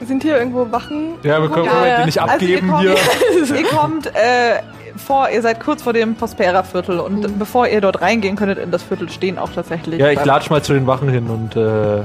Sind 0.00 0.22
hier 0.22 0.38
irgendwo 0.38 0.70
Wachen? 0.70 1.14
Ja, 1.22 1.40
wir 1.40 1.48
können 1.48 1.66
Ja, 1.66 1.80
wir 1.82 1.88
ja. 1.88 1.98
die 2.00 2.06
nicht 2.06 2.20
Also 2.20 2.34
abgeben 2.34 2.68
ihr 2.68 2.78
hier. 2.78 2.94
kommt, 2.94 3.50
ihr 3.58 3.64
kommt 3.66 4.06
äh, 4.14 4.60
vor, 4.96 5.28
ihr 5.30 5.42
seid 5.42 5.60
kurz 5.60 5.82
vor 5.82 5.92
dem 5.92 6.14
Prospera-Viertel 6.14 7.00
und 7.00 7.38
bevor 7.38 7.66
ihr 7.66 7.80
dort 7.80 8.00
reingehen 8.00 8.36
könntet 8.36 8.58
in 8.58 8.70
das 8.70 8.82
Viertel, 8.82 9.08
stehen 9.08 9.38
auch 9.38 9.50
tatsächlich. 9.50 10.00
Ja, 10.00 10.10
ich 10.10 10.24
latsch 10.24 10.50
mal 10.50 10.62
zu 10.62 10.72
den 10.72 10.86
Wachen 10.86 11.08
hin 11.08 11.28
und 11.28 11.56
äh, 11.56 12.02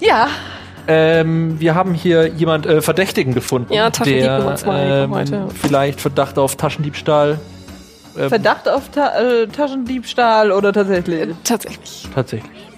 Ja, 0.00 0.28
ähm, 0.88 1.58
wir 1.58 1.74
haben 1.74 1.94
hier 1.94 2.28
jemand 2.28 2.66
äh, 2.66 2.80
Verdächtigen 2.80 3.34
gefunden. 3.34 3.72
Ja, 3.72 3.90
der, 3.90 4.56
ähm, 4.68 5.10
heute. 5.10 5.48
Vielleicht 5.60 6.00
Verdacht 6.00 6.38
auf 6.38 6.56
Taschendiebstahl. 6.56 7.40
Ähm, 8.16 8.28
Verdacht 8.28 8.68
auf 8.68 8.88
Ta 8.90 9.18
äh, 9.18 9.46
Taschendiebstahl 9.48 10.52
oder 10.52 10.72
tatsächlich? 10.72 11.34
Tatsächlich. 11.42 12.08
Tatsächlich. 12.14 12.68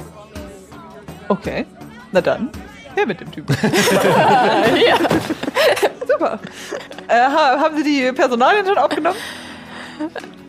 Okay, 1.29 1.67
na 2.13 2.21
dann. 2.23 2.49
Her 2.95 3.07
mit 3.07 3.21
dem 3.21 3.31
Typen. 3.31 3.55
ja. 3.63 4.97
Super. 6.11 6.41
Äh, 7.09 7.15
ha 7.15 7.59
haben 7.61 7.77
Sie 7.77 7.83
die 7.85 8.13
Personalien 8.13 8.67
schon 8.67 8.79
aufgenommen? 8.79 9.17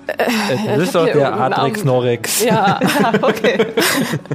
Äh, 0.07 0.25
das 0.75 0.89
ist 0.89 0.95
hab 0.95 1.05
doch 1.05 1.13
der 1.13 1.31
Namen. 1.31 1.85
Norex. 1.85 2.43
Ja. 2.43 2.79
Ja, 2.81 3.13
okay. 3.21 3.65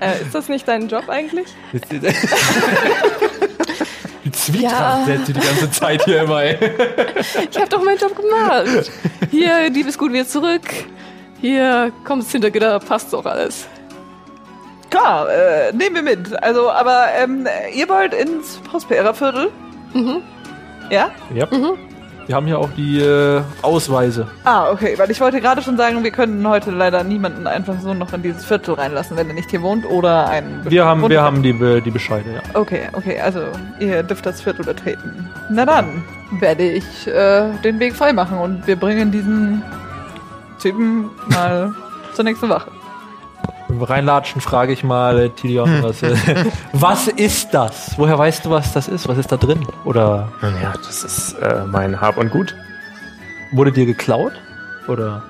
äh, 0.01 0.23
ist 0.23 0.35
das 0.35 0.49
nicht 0.49 0.67
dein 0.67 0.89
Job 0.89 1.09
eigentlich? 1.09 1.49
Die 4.25 4.33
Zwietracht 4.33 4.73
Ja. 4.73 5.03
setzt 5.05 5.29
die 5.29 5.33
die 5.35 5.41
ganze 5.41 5.71
Zeit 5.71 6.03
hier 6.05 6.23
immer, 6.23 6.43
ey. 6.43 6.57
Ich 7.51 7.57
habe 7.59 7.69
doch 7.69 7.83
meinen 7.85 7.99
Job 7.99 8.17
gemacht. 8.17 8.91
Hier, 9.31 9.69
Liebesgut 9.69 10.13
wieder 10.13 10.27
zurück. 10.27 10.63
Hier, 11.41 11.93
kommst 12.05 12.33
hinter 12.33 12.51
Gitter, 12.51 12.79
passt 12.81 13.13
doch 13.13 13.27
alles. 13.27 13.67
Klar, 14.89 15.29
äh, 15.31 15.73
nehmen 15.73 15.97
wir 15.97 16.03
mit. 16.03 16.43
Also, 16.43 16.71
aber 16.71 17.09
ähm, 17.19 17.47
ihr 17.75 17.87
wollt 17.89 18.15
ins 18.15 18.57
Prospera-Viertel? 18.71 19.51
Mhm. 19.93 20.23
Ja? 20.91 21.11
Ja. 21.35 21.47
Wir 22.27 22.37
haben 22.37 22.47
hier 22.47 22.59
auch 22.59 22.71
die 22.77 23.01
äh, 23.01 23.43
Ausweise. 23.63 24.27
Ah, 24.45 24.71
okay, 24.71 24.95
weil 24.97 25.11
ich 25.11 25.21
wollte 25.21 25.41
gerade 25.41 25.61
schon 25.63 25.77
sagen, 25.77 26.03
wir 26.03 26.11
können 26.11 26.47
heute 26.49 26.71
leider 26.71 27.05
niemanden 27.05 27.47
einfach 27.47 27.75
so 27.81 27.93
noch 27.95 28.13
in 28.13 28.23
dieses 28.23 28.45
Viertel 28.45 28.75
reinlassen, 28.75 29.17
wenn 29.17 29.29
er 29.29 29.35
nicht 29.35 29.51
hier 29.51 29.61
wohnt 29.63 29.85
oder 29.85 30.27
ein. 30.29 30.61
Wir 30.65 30.85
haben, 30.87 31.09
wir 31.09 31.23
haben 31.23 31.43
die, 31.43 31.53
Be- 31.53 31.83
die 31.83 31.91
Bescheide, 31.91 32.35
ja. 32.35 32.41
Okay, 32.55 32.89
okay, 32.95 33.21
also 33.21 33.41
ihr 33.79 34.03
dürft 34.03 34.25
das 34.25 34.41
Viertel 34.41 34.65
betreten. 34.65 35.29
Na 35.51 35.67
dann 35.67 36.03
werde 36.41 36.63
ich 36.65 37.07
äh, 37.07 37.51
den 37.63 37.79
Weg 37.79 37.95
frei 37.95 38.13
machen 38.13 38.39
und 38.39 38.67
wir 38.67 38.77
bringen 38.77 39.11
diesen 39.13 39.63
Typen 40.61 41.11
mal 41.29 41.75
zur 42.15 42.25
nächsten 42.25 42.49
Wache. 42.49 42.71
Wir 43.69 43.91
reinlatschen, 43.91 44.41
frage 44.41 44.73
ich 44.73 44.85
mal 44.85 45.19
äh, 45.19 45.29
Tilion, 45.31 45.83
was, 45.83 46.03
äh, 46.03 46.15
was 46.73 47.09
ist 47.09 47.53
das? 47.53 47.93
Woher 47.97 48.19
weißt 48.19 48.45
du, 48.45 48.51
was 48.51 48.73
das 48.73 48.89
ist? 48.89 49.09
Was 49.09 49.19
ist 49.19 49.33
da 49.33 49.37
drin? 49.37 49.67
Oder 49.85 50.29
Ja, 50.43 50.75
das 50.77 51.03
ist 51.03 51.33
äh, 51.35 51.65
mein 51.67 52.01
Hab 52.01 52.17
und 52.19 52.31
Gut. 52.31 52.55
wurde 53.53 53.73
dir 53.73 53.87
geklaut? 53.87 54.33
Oder 54.87 55.23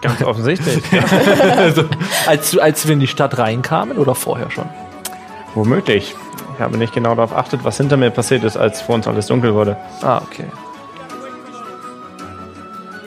Ganz 0.00 0.22
offensichtlich. 0.22 0.82
also, 1.56 1.84
als, 2.26 2.50
du, 2.52 2.60
als 2.60 2.86
wir 2.86 2.92
in 2.92 3.00
die 3.00 3.08
Stadt 3.08 3.36
reinkamen 3.38 3.98
oder 3.98 4.14
vorher 4.14 4.50
schon? 4.50 4.66
Womöglich. 5.54 6.14
Ich 6.54 6.60
habe 6.60 6.76
nicht 6.76 6.92
genau 6.92 7.14
darauf 7.14 7.36
achtet, 7.36 7.64
was 7.64 7.76
hinter 7.76 7.96
mir 7.96 8.10
passiert 8.10 8.44
ist, 8.44 8.56
als 8.56 8.80
vor 8.80 8.94
uns 8.94 9.08
alles 9.08 9.26
dunkel 9.26 9.54
wurde. 9.54 9.76
Ah, 10.02 10.18
okay. 10.18 10.44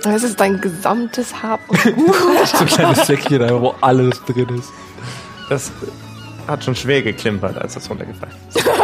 Das 0.03 0.23
ist 0.23 0.39
dein 0.39 0.59
gesamtes 0.59 1.41
Hab 1.43 1.59
und 1.69 1.83
Gut. 1.95 2.47
So 2.47 2.57
ein 2.59 2.65
kleines 2.67 3.05
Säckchen, 3.07 3.39
da, 3.39 3.61
wo 3.61 3.75
alles 3.81 4.21
drin 4.25 4.47
ist. 4.57 4.69
Das 5.49 5.71
hat 6.47 6.63
schon 6.63 6.75
schwer 6.75 7.01
geklimpert, 7.01 7.57
als 7.57 7.75
das 7.75 7.89
runtergefallen 7.89 8.33
ist. 8.53 8.63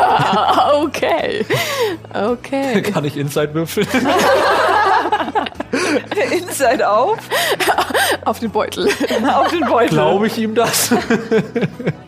Okay. 0.73 1.45
Okay. 2.13 2.82
Kann 2.93 3.06
ich 3.06 3.15
Inside 3.17 3.53
würfeln? 3.53 3.88
Inside 6.32 6.89
auf, 6.89 7.17
Auf 8.25 8.39
den 8.39 8.49
Beutel. 8.51 8.89
auf 9.27 9.49
den 9.49 9.62
Beutel. 9.62 9.89
Glaube 9.89 10.27
ich 10.27 10.38
ihm 10.38 10.56
das? 10.56 10.93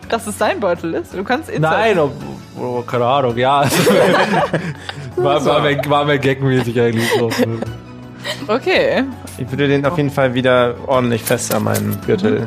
Dass 0.08 0.26
es 0.26 0.38
sein 0.38 0.60
Beutel 0.60 0.94
ist. 0.94 1.14
Du 1.14 1.22
kannst 1.24 1.48
Inside. 1.48 1.62
Nein, 1.72 1.98
ob, 1.98 2.12
oh, 2.58 2.82
keine 2.82 3.06
Ahnung, 3.06 3.36
ja. 3.36 3.60
Also, 3.60 3.76
war, 5.16 5.44
war, 5.44 5.60
mir, 5.62 5.80
war 5.88 6.04
mir 6.04 6.18
gagmäßig 6.18 6.80
eigentlich 6.80 7.08
so. 7.18 7.30
Okay. 8.46 9.04
Ich 9.38 9.50
würde 9.50 9.68
den 9.68 9.84
auf 9.86 9.96
jeden 9.96 10.10
Fall 10.10 10.34
wieder 10.34 10.74
ordentlich 10.86 11.22
fest 11.22 11.54
an 11.54 11.64
meinen 11.64 12.00
Gürtel 12.06 12.40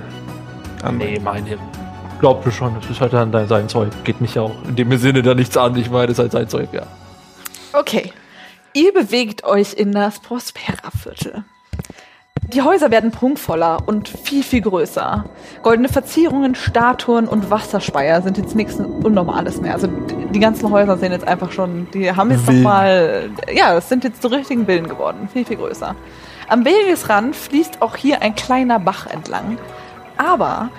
Nee, 0.82 0.84
anbringen. 0.88 1.24
meine. 1.24 1.58
Glaub 2.20 2.44
du 2.44 2.52
schon, 2.52 2.74
das 2.80 2.90
ist 2.90 3.02
halt 3.02 3.14
dann 3.14 3.32
dein- 3.32 3.48
sein 3.48 3.68
Zeug. 3.68 3.90
Geht 4.04 4.22
mich 4.22 4.38
auch 4.40 4.52
in 4.68 4.76
dem 4.76 4.98
Sinne 4.98 5.22
da 5.24 5.34
nichts 5.34 5.58
an. 5.58 5.76
Ich 5.76 5.90
meine, 5.90 6.08
das 6.08 6.18
ist 6.18 6.20
halt 6.20 6.32
sein 6.32 6.48
Zeug, 6.50 6.70
ja. 6.72 6.84
Okay. 7.74 8.14
Ihr 8.74 8.94
bewegt 8.94 9.44
euch 9.44 9.74
in 9.74 9.92
das 9.92 10.20
Prospera-Viertel. 10.20 11.44
Die 12.52 12.62
Häuser 12.62 12.92
werden 12.92 13.12
prunkvoller 13.12 13.78
und 13.86 14.10
viel, 14.10 14.44
viel 14.44 14.62
größer. 14.62 15.26
Goldene 15.64 15.90
Verzierungen, 15.90 16.56
Statuen 16.56 17.28
und 17.28 17.50
Wasserspeier 17.50 18.22
sind 18.22 18.38
jetzt 18.38 18.56
nichts 18.56 18.76
Unnormales 18.76 19.62
mehr. 19.62 19.74
Also 19.74 19.88
die 19.88 20.24
die 20.34 20.40
ganzen 20.40 20.70
Häuser 20.72 20.98
sehen 20.98 21.12
jetzt 21.12 21.28
einfach 21.28 21.52
schon, 21.52 21.88
die 21.94 22.12
haben 22.12 22.32
jetzt 22.32 22.48
nochmal, 22.48 23.30
ja, 23.54 23.78
es 23.78 23.88
sind 23.88 24.04
jetzt 24.04 24.22
so 24.22 24.28
richtigen 24.28 24.66
Villen 24.66 24.90
geworden. 24.90 25.30
Viel, 25.32 25.46
viel 25.46 25.58
größer. 25.58 25.96
Am 26.50 26.66
Wegesrand 26.66 27.36
fließt 27.36 27.82
auch 27.82 27.96
hier 27.96 28.22
ein 28.22 28.36
kleiner 28.36 28.80
Bach 28.80 29.08
entlang. 29.08 29.58
Aber 30.18 30.70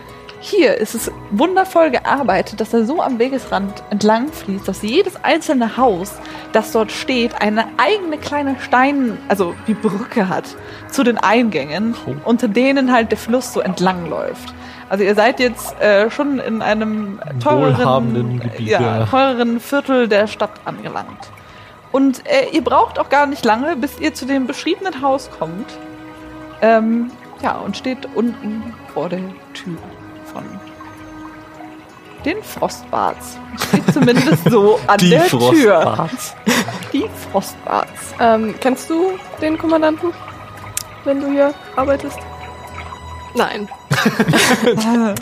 hier 0.45 0.77
ist 0.77 0.95
es 0.95 1.11
wundervoll 1.31 1.91
gearbeitet, 1.91 2.61
dass 2.61 2.75
er 2.75 2.85
so 2.85 3.01
am 3.01 3.19
Wegesrand 3.19 3.83
entlang 3.89 4.31
fließt, 4.31 4.69
dass 4.69 4.83
jedes 4.83 5.17
einzelne 5.25 5.79
Haus, 5.79 6.13
das 6.53 6.71
dort 6.71 6.93
steht, 6.93 7.41
eine 7.41 7.65
eigene 7.79 8.19
kleine 8.19 8.57
Stein, 8.61 9.17
also 9.29 9.55
wie 9.65 9.73
Brücke 9.73 10.29
hat 10.29 10.45
zu 10.91 11.03
den 11.03 11.17
Eingängen, 11.17 11.95
unter 12.25 12.49
denen 12.49 12.93
halt 12.93 13.11
der 13.11 13.17
Fluss 13.17 13.55
so 13.55 13.61
entlang 13.61 14.11
läuft. 14.11 14.53
Also 14.91 15.03
ihr 15.03 15.15
seid 15.15 15.41
jetzt 15.41 15.81
äh, 15.81 16.11
schon 16.11 16.39
in 16.39 16.61
einem 16.61 17.21
teureren, 17.43 18.41
Gebiet, 18.41 18.69
ja, 18.69 18.81
ja. 18.81 19.07
teureren 19.07 19.61
Viertel 19.61 20.09
der 20.09 20.27
Stadt 20.27 20.61
angelangt. 20.67 21.31
Und 21.91 22.27
äh, 22.27 22.51
ihr 22.53 22.63
braucht 22.63 22.99
auch 22.99 23.09
gar 23.09 23.25
nicht 23.25 23.47
lange, 23.47 23.77
bis 23.77 23.99
ihr 23.99 24.13
zu 24.13 24.27
dem 24.27 24.47
beschriebenen 24.47 25.01
Haus 25.01 25.31
kommt. 25.39 25.79
Ähm, 26.61 27.11
ja, 27.43 27.53
und 27.53 27.79
steht 27.79 28.07
unten 28.15 28.75
vor 28.93 29.09
der 29.09 29.21
Tür 29.55 29.79
von 30.35 30.45
den 32.25 32.43
Frostbarts. 32.43 33.39
Steht 33.69 33.93
zumindest 33.93 34.51
so 34.51 34.79
an 34.87 34.99
der 34.99 35.27
Tür. 35.27 36.09
Die 36.93 37.05
Frostbarts. 37.31 38.15
Ähm, 38.21 38.55
kennst 38.61 38.91
du 38.91 39.13
den 39.41 39.59
Kommandanten, 39.59 40.13
wenn 41.05 41.21
du 41.21 41.31
hier 41.31 41.55
arbeitest? 41.77 42.19
Nein. 43.35 43.69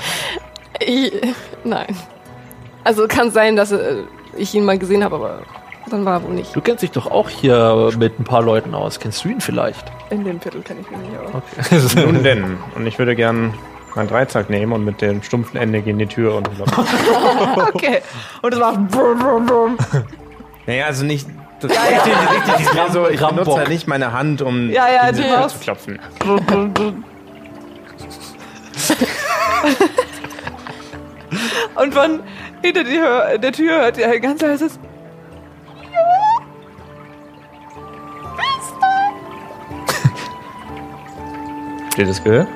ich, 0.81 1.13
nein. 1.65 1.97
Also 2.85 3.07
kann 3.09 3.31
sein, 3.31 3.57
dass 3.57 3.73
äh, 3.73 4.03
ich 4.37 4.55
ihn 4.55 4.65
mal 4.65 4.79
gesehen 4.79 5.05
habe, 5.05 5.17
aber 5.17 5.43
dann 5.89 6.05
war 6.05 6.21
er 6.21 6.25
wohl 6.25 6.35
nicht. 6.35 6.55
Du 6.55 6.61
kennst 6.61 6.83
dich 6.83 6.91
doch 6.91 7.11
auch 7.11 7.29
hier 7.29 7.91
mit 7.99 8.19
ein 8.19 8.25
paar 8.25 8.43
Leuten 8.43 8.75
aus. 8.75 9.01
Kennst 9.01 9.25
du 9.25 9.29
ihn 9.29 9.41
vielleicht? 9.41 9.91
In 10.11 10.25
dem 10.25 10.41
Viertel 10.41 10.63
kenne 10.63 10.81
ich 10.81 10.91
ihn 10.91 11.01
nicht 11.03 11.19
aus. 11.19 11.91
Okay. 11.95 12.07
Nun 12.07 12.23
denn. 12.23 12.59
Und 12.75 12.87
ich 12.87 12.99
würde 12.99 13.17
gern 13.17 13.55
meinen 13.97 14.09
Dreizack 14.09 14.51
nehmen 14.51 14.73
und 14.73 14.85
mit 14.85 15.01
dem 15.01 15.23
stumpfen 15.23 15.57
Ende 15.59 15.81
gegen 15.83 15.99
die 15.99 16.07
Tür 16.07 16.35
und 16.37 16.49
Okay. 17.75 18.01
Und 18.43 18.53
es 18.55 18.59
macht 18.61 18.89
brumm, 18.89 19.19
brumm, 19.19 19.47
brumm. 19.47 19.79
Naja, 20.67 20.87
also 20.87 21.05
nicht. 21.05 21.27
Das 21.61 21.71
richtig, 21.71 22.13
richtig, 22.13 22.73
ich, 22.73 22.81
also, 22.81 23.09
ich 23.09 23.21
Rambock. 23.23 23.45
benutze 23.45 23.59
halt 23.61 23.69
nicht 23.69 23.87
meine 23.87 24.13
Hand, 24.13 24.43
um 24.43 24.69
Ja, 24.71 24.89
ja, 24.89 25.13
die 25.13 25.19
du 25.23 25.29
Tür 25.29 25.39
machst- 25.41 25.59
zu 25.59 25.63
klopfen. 25.65 25.99
Und 31.75 31.95
von 31.95 32.21
hinter 32.63 32.85
die 32.85 32.99
Hör 32.99 33.39
der 33.39 33.53
Tür 33.53 33.81
hört 33.83 33.99
ihr 33.99 34.09
ein 34.11 34.21
ganz 34.21 34.41
leises 34.43 34.79
Habt 41.85 41.99
ihr 41.99 42.07
das 42.07 42.23
gehört? 42.25 42.49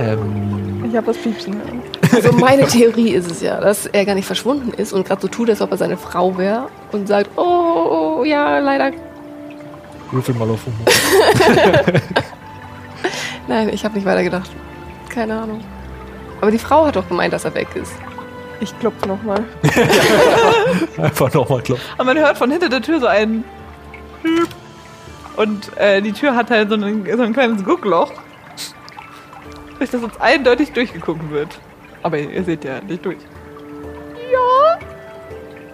Ähm, 0.00 0.84
Ich 0.88 0.96
habe 0.96 1.06
das 1.06 1.16
Piepsen 1.18 1.54
hören. 1.54 1.82
Also 2.14 2.32
meine 2.32 2.66
Theorie 2.66 3.10
ist 3.10 3.30
es 3.30 3.40
ja, 3.42 3.60
dass 3.60 3.86
er 3.86 4.04
gar 4.04 4.14
nicht 4.14 4.26
verschwunden 4.26 4.72
ist 4.72 4.92
und 4.92 5.06
gerade 5.06 5.20
so 5.22 5.28
tut, 5.28 5.48
als 5.50 5.60
ob 5.60 5.70
er 5.70 5.76
seine 5.76 5.96
Frau 5.96 6.36
wäre 6.36 6.68
und 6.92 7.06
sagt, 7.06 7.30
oh, 7.36 8.18
oh, 8.20 8.24
ja, 8.24 8.58
leider. 8.58 8.90
würfel 10.10 10.34
mal 10.34 10.50
auf 10.50 10.60
Humor. 10.66 10.86
Nein, 13.48 13.68
ich 13.72 13.84
habe 13.84 13.94
nicht 13.94 14.04
weitergedacht. 14.06 14.50
Keine 15.08 15.40
Ahnung. 15.40 15.60
Aber 16.40 16.50
die 16.50 16.58
Frau 16.58 16.86
hat 16.86 16.96
doch 16.96 17.06
gemeint, 17.08 17.32
dass 17.32 17.44
er 17.44 17.54
weg 17.54 17.68
ist. 17.74 17.92
Ich 18.60 18.76
klopfe 18.78 19.06
nochmal. 19.08 19.44
Einfach 20.98 21.32
nochmal 21.32 21.62
klopfen. 21.62 21.84
Und 21.98 22.06
man 22.06 22.18
hört 22.18 22.38
von 22.38 22.50
hinter 22.50 22.68
der 22.68 22.82
Tür 22.82 23.00
so 23.00 23.06
ein 23.06 23.44
Piep. 24.22 24.48
Und 25.36 25.76
äh, 25.78 26.02
die 26.02 26.12
Tür 26.12 26.34
hat 26.34 26.50
halt 26.50 26.68
so 26.68 26.74
ein, 26.74 27.06
so 27.16 27.22
ein 27.22 27.32
kleines 27.32 27.64
Guckloch, 27.64 28.12
durch 29.80 29.90
das 29.90 30.02
uns 30.02 30.20
eindeutig 30.20 30.72
durchgeguckt 30.72 31.30
wird. 31.30 31.58
Aber 32.02 32.18
ihr 32.18 32.44
seht 32.44 32.64
ja 32.64 32.80
nicht 32.82 33.04
durch. 33.04 33.18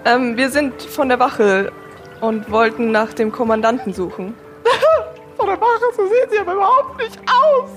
Ähm, 0.04 0.36
wir 0.36 0.50
sind 0.50 0.80
von 0.82 1.08
der 1.08 1.18
Wache 1.18 1.72
und 2.20 2.50
wollten 2.50 2.92
nach 2.92 3.12
dem 3.12 3.32
Kommandanten 3.32 3.92
suchen. 3.92 4.34
Von 5.36 5.46
der 5.48 5.60
Wache, 5.60 5.92
so 5.96 6.06
sehen 6.06 6.28
sie 6.30 6.38
aber 6.38 6.54
überhaupt 6.54 6.96
nicht 6.98 7.18
aus. 7.26 7.70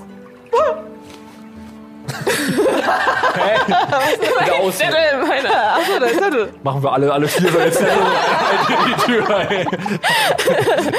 Wieder 4.30 4.58
aus. 4.60 4.80
Achso, 4.80 5.98
der 5.98 6.08
Zettel. 6.18 6.52
Machen 6.62 6.82
wir 6.82 6.92
alle, 6.92 7.12
alle 7.12 7.28
vier 7.28 7.50
so 7.50 7.58
jetzt 7.58 7.80
die 8.86 9.04
Tür. 9.04 9.46
Ey. 9.48 9.66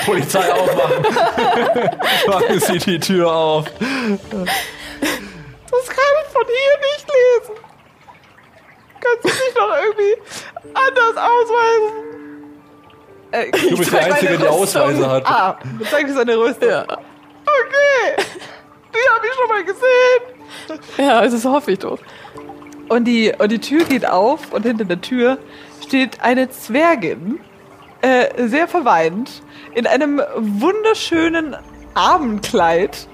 Polizei 0.05 0.53
aufmachen. 0.53 1.03
Machen 2.27 2.59
Sie 2.59 2.77
die 2.77 2.99
Tür 2.99 3.31
auf. 3.33 3.65
Das 5.01 5.87
kann 5.87 6.13
ich 6.21 6.31
von 6.33 6.45
hier 6.45 6.75
nicht 6.93 7.07
lesen. 7.07 7.55
Kannst 8.99 9.23
du 9.23 9.29
dich 9.29 9.55
noch 9.55 9.75
irgendwie 9.83 10.15
anders 10.73 11.17
ausweisen? 11.17 12.11
Äh, 13.31 13.51
Du 13.69 13.77
bist 13.77 13.91
die 13.91 13.97
Einzige, 13.97 14.37
die 14.37 14.47
Ausweise 14.47 15.09
hat. 15.09 15.25
Ah, 15.25 15.57
dann 15.63 15.87
zeig 15.89 16.05
dir 16.07 16.13
seine 16.13 16.37
Rüstung. 16.37 16.69
Ja. 16.69 16.83
Okay. 16.83 18.23
Die 18.93 19.09
habe 19.15 19.25
ich 19.27 19.33
schon 19.33 19.47
mal 19.47 19.63
gesehen. 19.63 20.81
Ja, 20.97 21.19
also 21.19 21.37
das 21.37 21.45
hoffe 21.45 21.71
ich 21.71 21.79
doch. 21.79 21.99
Und 22.89 23.05
die, 23.05 23.31
und 23.37 23.51
die 23.51 23.59
Tür 23.59 23.85
geht 23.85 24.05
auf 24.05 24.51
und 24.51 24.63
hinter 24.63 24.83
der 24.85 24.99
Tür 25.01 25.37
steht 25.85 26.21
eine 26.21 26.49
Zwergin, 26.49 27.39
äh, 28.01 28.47
sehr 28.47 28.67
verweint, 28.67 29.41
in 29.73 29.87
einem 29.87 30.21
wunderschönen 30.35 31.55
Abendkleid 31.93 33.07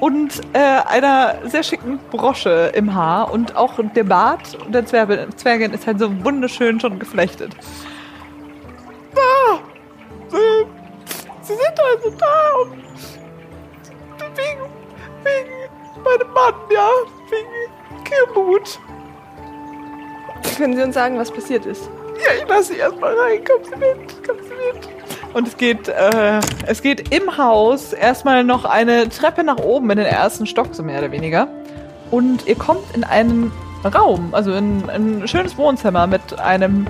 und 0.00 0.40
äh, 0.54 0.58
einer 0.58 1.36
sehr 1.44 1.62
schicken 1.62 1.98
Brosche 2.10 2.72
im 2.74 2.94
Haar 2.94 3.32
und 3.32 3.54
auch 3.56 3.74
der 3.94 4.04
Bart 4.04 4.58
der 4.68 4.86
Zwerge, 4.86 5.28
Zwergin 5.36 5.72
ist 5.72 5.86
halt 5.86 5.98
so 5.98 6.24
wunderschön 6.24 6.80
schon 6.80 6.98
geflechtet. 6.98 7.54
Da! 9.14 9.60
Sie, 10.28 10.36
sie 11.42 11.54
sind 11.54 11.80
also 11.80 12.10
da 12.18 12.60
und 12.60 12.80
wegen, 14.36 14.62
wegen 15.24 16.02
meinem 16.02 16.32
Mann, 16.32 16.54
ja, 16.72 16.88
wegen 17.30 18.04
Kirmut. 18.04 18.78
Können 20.56 20.76
Sie 20.76 20.82
uns 20.82 20.94
sagen, 20.94 21.18
was 21.18 21.30
passiert 21.30 21.66
ist? 21.66 21.90
Ja, 22.24 22.34
ich 22.40 22.48
lasse 22.48 22.74
sie 22.74 22.78
erstmal 22.78 23.18
rein. 23.18 23.44
Kommen 23.44 23.64
Sie 23.64 23.76
mit, 23.76 24.26
kommen 24.26 24.40
Sie 24.42 24.78
mit. 24.78 24.99
Und 25.32 25.46
es 25.46 25.56
geht, 25.56 25.88
äh, 25.88 26.40
es 26.66 26.82
geht 26.82 27.14
im 27.14 27.36
Haus 27.36 27.92
erstmal 27.92 28.42
noch 28.42 28.64
eine 28.64 29.08
Treppe 29.08 29.44
nach 29.44 29.58
oben 29.58 29.90
in 29.90 29.98
den 29.98 30.06
ersten 30.06 30.46
Stock, 30.46 30.68
so 30.72 30.82
mehr 30.82 30.98
oder 30.98 31.12
weniger. 31.12 31.48
Und 32.10 32.46
ihr 32.46 32.56
kommt 32.56 32.94
in 32.94 33.04
einen 33.04 33.52
Raum, 33.84 34.30
also 34.32 34.52
in 34.52 34.90
ein 34.90 35.28
schönes 35.28 35.56
Wohnzimmer 35.56 36.06
mit 36.06 36.38
einem 36.40 36.86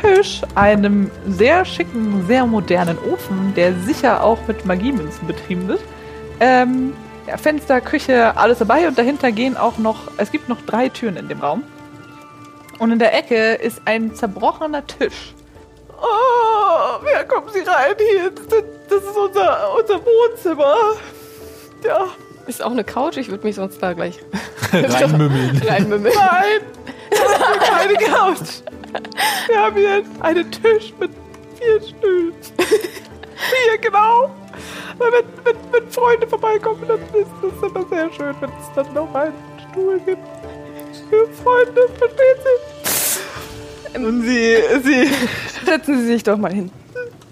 Tisch, 0.00 0.42
einem 0.54 1.10
sehr 1.26 1.64
schicken, 1.64 2.24
sehr 2.26 2.46
modernen 2.46 2.98
Ofen, 3.12 3.52
der 3.54 3.74
sicher 3.80 4.22
auch 4.22 4.38
mit 4.46 4.64
Magiemünzen 4.64 5.26
betrieben 5.26 5.66
wird. 5.68 5.80
Ähm, 6.40 6.92
ja, 7.26 7.36
Fenster, 7.36 7.80
Küche, 7.80 8.36
alles 8.36 8.58
dabei 8.58 8.88
und 8.88 8.96
dahinter 8.96 9.32
gehen 9.32 9.56
auch 9.56 9.78
noch, 9.78 10.10
es 10.16 10.30
gibt 10.30 10.48
noch 10.48 10.60
drei 10.62 10.88
Türen 10.88 11.16
in 11.16 11.28
dem 11.28 11.40
Raum. 11.40 11.64
Und 12.78 12.90
in 12.90 12.98
der 12.98 13.16
Ecke 13.16 13.54
ist 13.54 13.82
ein 13.84 14.14
zerbrochener 14.14 14.86
Tisch. 14.86 15.34
Oh, 16.02 16.98
wer 17.02 17.24
kommt 17.24 17.52
Sie 17.52 17.60
rein 17.60 17.94
hier? 17.98 18.30
Das, 18.30 18.64
das 18.88 19.04
ist 19.04 19.16
unser, 19.16 19.74
unser 19.78 20.00
Wohnzimmer. 20.04 20.76
Ja, 21.84 22.06
Ist 22.46 22.62
auch 22.62 22.70
eine 22.72 22.84
Couch, 22.84 23.16
ich 23.16 23.28
würde 23.30 23.44
mich 23.46 23.56
sonst 23.56 23.82
da 23.82 23.92
gleich 23.92 24.18
Reinmümmeln. 24.72 25.62
reinmümmeln. 25.68 26.14
nein, 26.14 26.60
keine 27.60 27.94
Couch. 27.94 28.62
Wir 29.46 29.58
haben 29.58 29.76
hier 29.76 30.02
einen 30.20 30.50
Tisch 30.50 30.92
mit 30.98 31.10
vier 31.58 31.80
Stühlen. 31.80 32.34
Hier, 32.58 33.78
genau. 33.80 34.30
Wenn, 34.98 35.12
wenn, 35.44 35.56
wenn 35.72 35.90
Freunde 35.90 36.26
vorbeikommen, 36.26 36.82
dann 36.86 37.00
ist 37.00 37.30
das 37.42 37.70
immer 37.70 37.84
sehr 37.88 38.12
schön, 38.12 38.34
wenn 38.40 38.50
es 38.50 38.72
dann 38.74 38.92
noch 38.94 39.12
einen 39.14 39.34
Stuhl 39.70 39.98
gibt. 40.00 40.22
Für 41.10 41.26
Freunde, 41.42 41.88
verstehen 41.98 42.38
Sie? 42.44 42.81
Und 43.94 44.22
sie, 44.22 44.56
sie, 44.82 45.10
Setzen 45.66 45.98
Sie 46.00 46.06
sich 46.06 46.22
doch 46.22 46.36
mal 46.36 46.52
hin. 46.52 46.70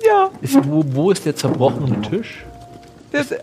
ja. 0.07 0.31
Ist, 0.41 0.57
wo, 0.69 0.83
wo 0.87 1.11
ist 1.11 1.25
der 1.25 1.35
zerbrochene 1.35 2.01
Tisch? 2.03 2.45
Das, 3.13 3.35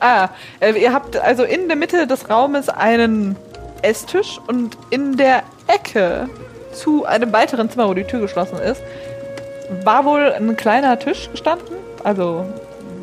ah, 0.00 0.28
äh, 0.60 0.72
ihr 0.80 0.92
habt 0.92 1.16
also 1.16 1.44
in 1.44 1.68
der 1.68 1.76
Mitte 1.76 2.06
des 2.06 2.28
Raumes 2.28 2.68
einen 2.68 3.36
Esstisch 3.82 4.40
und 4.46 4.76
in 4.90 5.16
der 5.16 5.42
Ecke 5.66 6.28
zu 6.72 7.04
einem 7.04 7.32
weiteren 7.32 7.68
Zimmer, 7.70 7.88
wo 7.88 7.94
die 7.94 8.04
Tür 8.04 8.20
geschlossen 8.20 8.58
ist, 8.58 8.80
war 9.84 10.04
wohl 10.04 10.32
ein 10.32 10.56
kleiner 10.56 10.98
Tisch 10.98 11.30
gestanden. 11.30 11.76
Also 12.04 12.44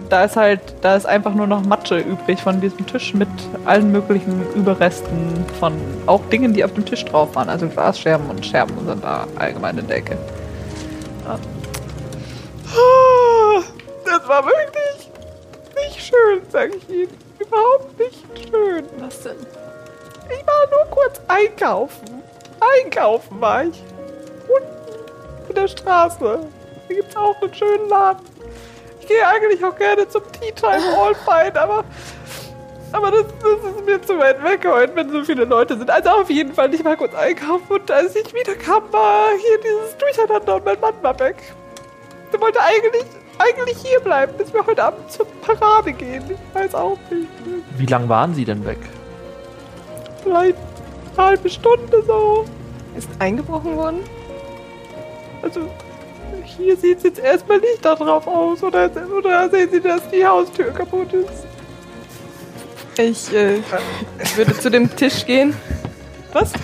da 0.10 0.24
ist 0.24 0.36
halt, 0.36 0.62
da 0.82 0.96
ist 0.96 1.06
einfach 1.06 1.34
nur 1.34 1.48
noch 1.48 1.64
Matsche 1.64 2.00
übrig 2.00 2.42
von 2.42 2.60
diesem 2.60 2.86
Tisch 2.88 3.14
mit 3.14 3.30
allen 3.66 3.92
möglichen 3.92 4.44
Überresten 4.56 5.46
von 5.60 5.74
auch 6.08 6.22
Dingen, 6.32 6.54
die 6.54 6.64
auf 6.64 6.74
dem 6.74 6.86
Tisch 6.86 7.06
drauf 7.06 7.36
waren. 7.36 7.50
Also 7.50 7.68
Glasscherben 7.68 8.30
und 8.30 8.46
Scherben 8.46 8.76
sind 8.86 9.04
da 9.04 9.28
allgemein 9.38 9.78
in 9.78 9.88
der 9.88 9.98
Ecke. 9.98 10.18
Ja. 11.26 11.40
Das 14.06 14.28
war 14.28 14.44
wirklich 14.44 15.10
nicht 15.76 16.06
schön, 16.06 16.42
sag 16.50 16.76
ich 16.76 16.90
Ihnen. 16.90 17.18
Überhaupt 17.40 17.98
nicht 18.00 18.50
schön. 18.50 18.86
Was 19.00 19.22
denn? 19.22 19.38
Ich 20.30 20.46
war 20.46 20.70
nur 20.72 20.96
kurz 20.96 21.22
einkaufen. 21.28 22.24
Einkaufen 22.84 23.40
war 23.40 23.64
ich. 23.64 23.84
Unten 24.48 25.50
in 25.50 25.56
der 25.56 25.68
Straße. 25.68 26.40
Hier 26.88 26.96
gibt's 26.96 27.16
auch 27.16 27.40
einen 27.42 27.54
schönen 27.54 27.90
Laden. 27.90 28.39
Ich 29.10 29.16
gehe 29.16 29.28
eigentlich 29.28 29.66
auch 29.66 29.76
gerne 29.76 30.08
zum 30.08 30.22
Tea 30.34 30.52
Time 30.52 30.84
All 30.96 31.16
Fine, 31.16 31.60
aber, 31.60 31.84
aber 32.92 33.10
das, 33.10 33.26
das 33.42 33.72
ist 33.74 33.84
mir 33.84 34.00
zu 34.00 34.20
weit 34.20 34.44
weg 34.44 34.64
heute, 34.68 34.96
wenn 34.96 35.10
so 35.10 35.24
viele 35.24 35.46
Leute 35.46 35.76
sind. 35.80 35.90
Also 35.90 36.12
auf 36.12 36.30
jeden 36.30 36.54
Fall, 36.54 36.72
ich 36.76 36.86
war 36.86 36.96
kurz 36.96 37.16
einkaufen 37.16 37.66
und 37.70 37.90
als 37.90 38.16
ich 38.16 38.32
wiederkam, 38.36 38.84
war 38.92 39.30
hier 39.32 39.58
dieses 39.64 39.98
Durcheinander 39.98 40.58
und 40.58 40.66
mein 40.66 40.80
Mann 40.80 40.94
war 41.02 41.20
weg. 41.20 41.38
Der 42.32 42.40
wollte 42.40 42.60
eigentlich, 42.62 43.06
eigentlich 43.40 43.78
hier 43.80 44.00
bleiben, 44.00 44.32
bis 44.38 44.54
wir 44.54 44.64
heute 44.64 44.84
Abend 44.84 45.12
zur 45.12 45.26
Parade 45.42 45.92
gehen. 45.92 46.24
Ich 46.30 46.56
weiß 46.56 46.76
auch 46.76 47.00
nicht. 47.10 47.28
Wie 47.78 47.88
lang 47.88 48.08
waren 48.10 48.36
Sie 48.36 48.46
denn 48.46 48.64
weg? 48.64 48.78
Vielleicht 50.22 50.56
eine 51.18 51.26
halbe 51.30 51.50
Stunde 51.50 52.04
so. 52.06 52.46
Ist 52.96 53.10
eingebrochen 53.18 53.76
worden? 53.76 54.04
Also, 55.42 55.62
hier 56.46 56.76
sieht 56.78 56.98
es 57.00 57.04
jetzt 57.04 57.20
erstmal 57.20 57.60
nicht 57.60 57.84
darauf 57.84 58.28
aus. 58.28 58.64
Oder, 58.64 58.90
oder 59.18 59.50
sehen 59.50 59.70
Sie, 59.72 59.82
dass 59.82 60.02
die 60.10 60.26
Haustür 60.26 60.72
kaputt 60.72 61.14
ist? 61.14 61.46
Ich 62.98 63.34
äh, 63.34 63.60
würde 64.36 64.58
zu 64.60 64.70
dem 64.70 64.94
Tisch 64.96 65.26
gehen. 65.26 65.56
Was? 66.34 66.52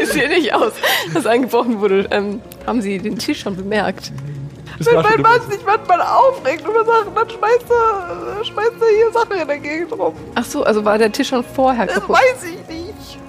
Das 0.00 0.12
sieht 0.12 0.28
nicht 0.28 0.54
aus, 0.54 0.72
dass 1.14 1.26
eingebrochen 1.26 1.80
wurde. 1.80 2.06
Ähm, 2.10 2.40
haben 2.66 2.80
Sie 2.82 2.98
den 2.98 3.18
Tisch 3.18 3.40
schon 3.40 3.56
bemerkt? 3.56 4.12
Das 4.78 4.86
Wenn 4.86 5.02
mein 5.02 5.20
Mann 5.22 5.40
sich 5.50 5.60
manchmal 5.64 6.00
aufregt 6.00 6.66
über 6.66 6.84
Sachen, 6.84 7.14
dann 7.14 7.28
schmeißt 7.30 7.66
er, 7.70 8.44
schmeißt 8.44 8.72
er 8.80 8.96
hier 8.96 9.12
Sachen 9.12 9.32
in 9.40 9.46
der 9.48 9.58
Gegend 9.58 9.92
rum. 9.92 10.14
Ach 10.34 10.44
so, 10.44 10.64
also 10.64 10.84
war 10.84 10.98
der 10.98 11.12
Tisch 11.12 11.28
schon 11.28 11.44
vorher 11.44 11.86
Das 11.86 11.94
kaputt? 11.96 12.16
weiß 12.16 12.44
ich 12.44 12.68
nicht. 12.68 12.81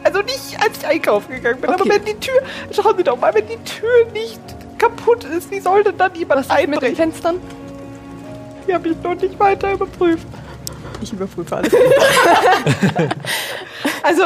Also 0.03 0.19
nicht, 0.21 0.57
als 0.61 0.77
ich 0.79 0.85
einkaufen 0.87 1.31
gegangen 1.31 1.61
bin. 1.61 1.69
Aber 1.69 1.81
Okay. 1.81 1.93
wenn 1.95 2.05
die 2.05 2.19
Tür, 2.19 2.41
schauen 2.71 2.97
Sie 2.97 3.03
doch 3.03 3.17
mal, 3.17 3.33
wenn 3.33 3.47
die 3.47 3.57
Tür 3.63 4.05
nicht 4.13 4.39
kaputt 4.77 5.23
ist, 5.23 5.49
wie 5.51 5.59
soll 5.59 5.83
denn 5.83 5.97
dann 5.97 6.13
jemand 6.15 6.41
Was 6.41 6.45
ist 6.47 6.51
mit 6.51 6.59
den 6.67 6.73
einbrechen? 6.73 6.95
Fenstern? 6.95 7.39
Die 8.67 8.73
habe 8.73 8.89
ich 8.89 8.97
noch 9.01 9.15
nicht 9.15 9.39
weiter 9.39 9.71
überprüft. 9.73 10.27
Ich 11.01 11.11
überprüfe 11.13 11.55
alles. 11.55 11.73
Also, 14.01 14.23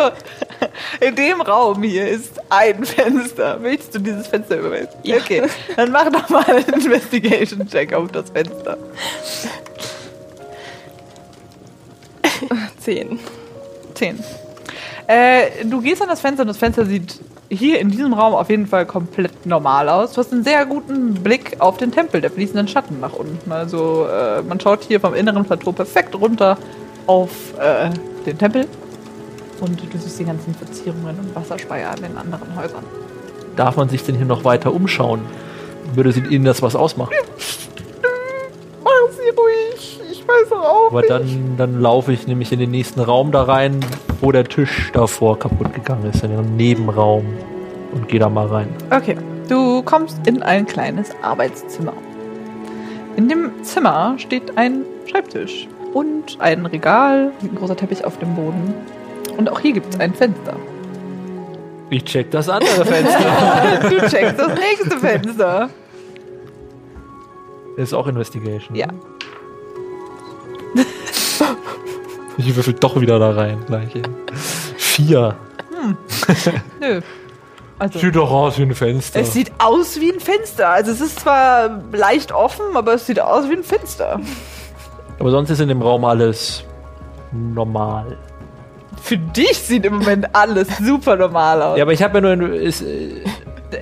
In 0.99 1.15
dem 1.15 1.41
Raum 1.41 1.83
hier 1.83 2.07
ist 2.07 2.33
ein 2.49 2.83
Fenster. 2.83 3.59
Möchtest 3.59 3.93
du 3.95 3.99
dieses 3.99 4.25
Fenster 4.27 4.57
überwinden? 4.57 4.89
Ja. 5.03 5.17
Okay, 5.17 5.43
dann 5.75 5.91
mach 5.91 6.11
doch 6.11 6.29
mal 6.29 6.43
einen 6.45 6.65
Investigation-Check 6.73 7.93
auf 7.93 8.11
das 8.11 8.29
Fenster. 8.31 8.77
Zehn. 12.79 13.19
10. 13.95 14.23
Äh, 15.07 15.65
du 15.65 15.81
gehst 15.81 16.01
an 16.01 16.09
das 16.09 16.19
Fenster 16.19 16.41
und 16.41 16.47
das 16.47 16.57
Fenster 16.57 16.85
sieht 16.85 17.19
hier 17.49 17.79
in 17.79 17.89
diesem 17.89 18.13
Raum 18.13 18.33
auf 18.33 18.49
jeden 18.49 18.67
Fall 18.67 18.85
komplett 18.85 19.45
normal 19.45 19.87
aus. 19.87 20.11
Du 20.13 20.17
hast 20.17 20.33
einen 20.33 20.43
sehr 20.43 20.65
guten 20.65 21.13
Blick 21.13 21.55
auf 21.59 21.77
den 21.77 21.91
Tempel, 21.91 22.19
der 22.19 22.29
fließenden 22.29 22.67
Schatten 22.67 22.99
nach 22.99 23.13
unten. 23.13 23.51
Also 23.51 24.05
äh, 24.07 24.41
man 24.41 24.59
schaut 24.59 24.83
hier 24.83 24.99
vom 24.99 25.13
inneren 25.13 25.45
Plateau 25.45 25.71
perfekt 25.71 26.13
runter 26.13 26.57
auf 27.05 27.29
äh, 27.57 27.89
den 28.25 28.37
Tempel. 28.37 28.67
Und 29.61 29.81
du 29.81 29.97
siehst 29.97 30.19
die 30.19 30.25
ganzen 30.25 30.53
Verzierungen 30.53 31.17
und 31.17 31.35
Wasserspeier 31.35 31.91
an 31.91 32.01
den 32.01 32.17
anderen 32.17 32.55
Häusern. 32.55 32.83
Darf 33.55 33.77
man 33.77 33.89
sich 33.89 34.03
denn 34.03 34.15
hier 34.15 34.25
noch 34.25 34.43
weiter 34.43 34.73
umschauen? 34.73 35.21
Würde 35.95 36.11
sie 36.11 36.19
Ihnen 36.19 36.45
das 36.45 36.61
was 36.61 36.75
ausmachen? 36.75 37.13
Machen 38.83 39.11
Sie 39.11 39.29
ruhig, 39.29 39.96
auch 40.55 40.91
Aber 40.91 41.01
dann, 41.01 41.55
dann 41.57 41.79
laufe 41.81 42.13
ich 42.13 42.27
nämlich 42.27 42.51
in 42.51 42.59
den 42.59 42.71
nächsten 42.71 42.99
Raum 42.99 43.31
da 43.31 43.43
rein, 43.43 43.79
wo 44.21 44.31
der 44.31 44.43
Tisch 44.43 44.91
davor 44.93 45.37
kaputt 45.39 45.73
gegangen 45.73 46.09
ist, 46.11 46.23
in 46.23 46.31
den 46.31 46.55
Nebenraum. 46.55 47.25
Und 47.93 48.07
gehe 48.07 48.19
da 48.19 48.29
mal 48.29 48.47
rein. 48.47 48.67
Okay, 48.91 49.15
du 49.47 49.81
kommst 49.83 50.19
in 50.27 50.43
ein 50.43 50.65
kleines 50.65 51.11
Arbeitszimmer. 51.21 51.93
In 53.15 53.29
dem 53.29 53.63
Zimmer 53.63 54.15
steht 54.17 54.57
ein 54.57 54.83
Schreibtisch 55.09 55.67
und 55.93 56.37
ein 56.39 56.65
Regal, 56.65 57.31
ein 57.41 57.55
großer 57.55 57.75
Teppich 57.75 58.03
auf 58.03 58.17
dem 58.19 58.35
Boden. 58.35 58.73
Und 59.37 59.49
auch 59.49 59.59
hier 59.59 59.73
gibt 59.73 59.93
es 59.93 59.99
ein 59.99 60.13
Fenster. 60.13 60.55
Ich 61.89 62.03
check 62.03 62.29
das 62.31 62.49
andere 62.49 62.85
Fenster. 62.85 63.19
Du 63.89 63.97
checkst 64.07 64.37
das 64.37 64.51
nächste 64.55 64.97
Fenster. 64.99 65.69
ist 67.77 67.93
auch 67.93 68.07
Investigation. 68.07 68.75
Ja. 68.75 68.87
Ich 72.39 72.55
würfel 72.55 72.73
doch 72.73 73.01
wieder 73.01 73.17
da 73.17 73.31
rein. 73.31 73.63
Gleich. 73.65 73.89
Vier. 74.77 75.35
Nö. 76.79 77.01
Also, 77.79 77.99
Sieht 77.99 78.15
doch 78.15 78.31
aus 78.31 78.57
wie 78.57 78.63
ein 78.63 78.75
Fenster. 78.75 79.19
es 79.19 79.33
sieht 79.33 79.51
aus 79.59 79.99
wie 79.99 80.11
ein 80.11 80.19
Fenster. 80.19 80.69
Also 80.69 80.91
es 80.91 81.01
ist 81.01 81.19
zwar 81.19 81.81
leicht 81.91 82.31
offen, 82.31 82.75
aber 82.75 82.93
es 82.93 83.05
sieht 83.05 83.19
aus 83.19 83.49
wie 83.49 83.53
ein 83.53 83.63
Fenster. 83.63 84.19
Aber 85.19 85.31
sonst 85.31 85.49
ist 85.49 85.61
in 85.61 85.67
dem 85.67 85.81
Raum 85.81 86.05
alles 86.05 86.63
normal. 87.31 88.17
Für 89.01 89.17
dich 89.17 89.57
sieht 89.57 89.85
im 89.85 89.97
Moment 89.97 90.27
alles 90.35 90.67
super 90.77 91.15
normal 91.15 91.61
aus. 91.61 91.77
Ja, 91.77 91.83
aber 91.83 91.93
ich 91.93 92.01
habe 92.03 92.19
ja 92.19 92.35
nur. 92.35 92.53
Ist, 92.53 92.81
äh, 92.81 93.23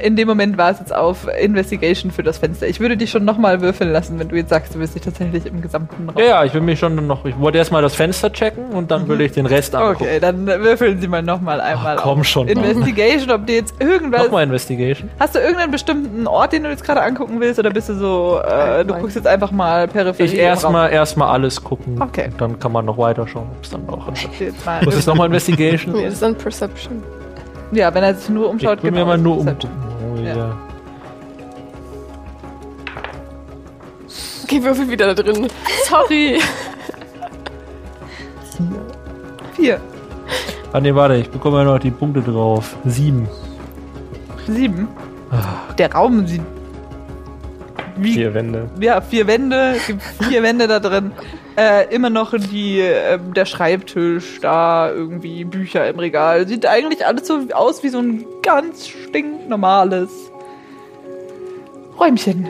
in 0.01 0.15
dem 0.15 0.27
Moment 0.27 0.57
war 0.57 0.71
es 0.71 0.79
jetzt 0.79 0.93
auf 0.95 1.27
Investigation 1.39 2.11
für 2.11 2.23
das 2.23 2.37
Fenster. 2.37 2.67
Ich 2.67 2.79
würde 2.79 2.97
dich 2.97 3.11
schon 3.11 3.25
nochmal 3.25 3.61
würfeln 3.61 3.91
lassen, 3.91 4.17
wenn 4.19 4.29
du 4.29 4.35
jetzt 4.35 4.49
sagst, 4.49 4.75
du 4.75 4.79
willst 4.79 4.95
dich 4.95 5.01
tatsächlich 5.03 5.45
im 5.45 5.61
gesamten 5.61 6.09
Raum. 6.09 6.17
ja, 6.17 6.25
ja, 6.25 6.43
ich 6.43 6.53
will 6.53 6.61
mich 6.61 6.79
schon 6.79 6.95
noch. 7.07 7.25
Ich 7.25 7.37
wollte 7.39 7.57
erstmal 7.57 7.81
das 7.81 7.95
Fenster 7.95 8.31
checken 8.31 8.67
und 8.71 8.91
dann 8.91 9.07
will 9.07 9.21
ich 9.21 9.33
den 9.33 9.45
Rest 9.45 9.75
angucken. 9.75 10.05
Okay, 10.05 10.19
dann 10.19 10.45
würfeln 10.47 10.99
Sie 10.99 11.07
mal 11.07 11.21
nochmal 11.21 11.61
einmal 11.61 11.97
Ach, 11.99 12.03
komm 12.03 12.21
auf 12.21 12.25
schon. 12.27 12.47
Investigation, 12.47 13.31
ob 13.31 13.45
dir 13.45 13.55
jetzt 13.55 13.75
irgendwas. 13.79 14.23
Nochmal 14.23 14.43
Investigation. 14.43 15.09
Hast 15.19 15.35
du 15.35 15.39
irgendeinen 15.39 15.71
bestimmten 15.71 16.27
Ort, 16.27 16.53
den 16.53 16.63
du 16.63 16.69
jetzt 16.69 16.83
gerade 16.83 17.01
angucken 17.01 17.39
willst, 17.39 17.59
oder 17.59 17.69
bist 17.69 17.89
du 17.89 17.95
so, 17.95 18.39
äh, 18.39 18.83
du 18.85 18.93
guckst 18.95 19.15
jetzt 19.15 19.27
einfach 19.27 19.51
mal 19.51 19.87
peripher? 19.87 20.23
Ich 20.23 20.35
erstmal 20.35 20.91
erstmal 20.91 21.29
alles 21.29 21.63
gucken. 21.63 22.01
Okay. 22.01 22.25
Und 22.31 22.41
dann 22.41 22.59
kann 22.59 22.71
man 22.71 22.85
noch 22.85 22.97
weiterschauen, 22.97 23.47
ob 23.55 23.63
es 23.63 23.69
dann 23.69 23.85
noch. 23.85 24.11
Jetzt 24.39 24.65
mal. 24.65 24.85
Was 24.85 24.95
ist 24.95 25.07
nochmal 25.07 25.27
Investigation? 25.27 25.93
Nee, 25.93 26.05
das 26.05 26.15
ist 26.15 26.21
dann 26.21 26.35
Perception. 26.35 27.03
Ja, 27.71 27.93
wenn 27.93 28.03
er 28.03 28.13
sich 28.15 28.29
nur 28.29 28.49
umschaut, 28.49 28.77
ich 28.79 28.83
will 28.83 28.91
mir 28.91 28.97
genau, 28.99 29.07
mal 29.07 29.17
nur 29.17 29.35
Perception. 29.37 29.71
umgucken. 29.71 30.17
Oh, 30.17 30.23
Ja. 30.25 30.35
ja. 30.35 30.57
Okay, 34.43 34.63
würfel 34.63 34.89
wieder 34.89 35.13
da 35.15 35.23
drin. 35.23 35.47
Sorry. 35.89 36.39
Vier, 39.53 39.79
Ah, 40.71 40.79
nee, 40.81 40.93
warte, 40.93 41.15
ich 41.15 41.29
bekomme 41.29 41.59
ja 41.59 41.63
noch 41.63 41.79
die 41.79 41.89
Punkte 41.91 42.21
drauf. 42.21 42.75
Sieben. 42.85 43.27
sieben. 44.45 44.87
Ah. 45.31 45.73
Der 45.77 45.91
Raum 45.93 46.27
sieht 46.27 46.41
wie 47.97 48.11
Vier 48.13 48.33
Wände. 48.33 48.69
ja, 48.81 48.99
vier 48.99 49.25
Wände, 49.25 49.75
gibt 49.87 50.01
vier 50.27 50.43
Wände 50.43 50.67
da 50.67 50.79
drin. 50.81 51.13
Äh, 51.57 51.93
immer 51.93 52.09
noch 52.09 52.33
die, 52.37 52.79
ähm, 52.79 53.33
der 53.33 53.45
Schreibtisch, 53.45 54.39
da 54.41 54.91
irgendwie 54.91 55.45
Bücher 55.45 55.87
im 55.87 55.99
Regal. 55.99 56.47
Sieht 56.47 56.65
eigentlich 56.65 57.05
alles 57.05 57.27
so 57.27 57.39
aus 57.53 57.81
wie 57.81 57.89
so 57.89 57.99
ein 57.99 58.25
ganz 58.43 58.87
stinknormales 58.87 60.09
Räumchen. 61.97 62.49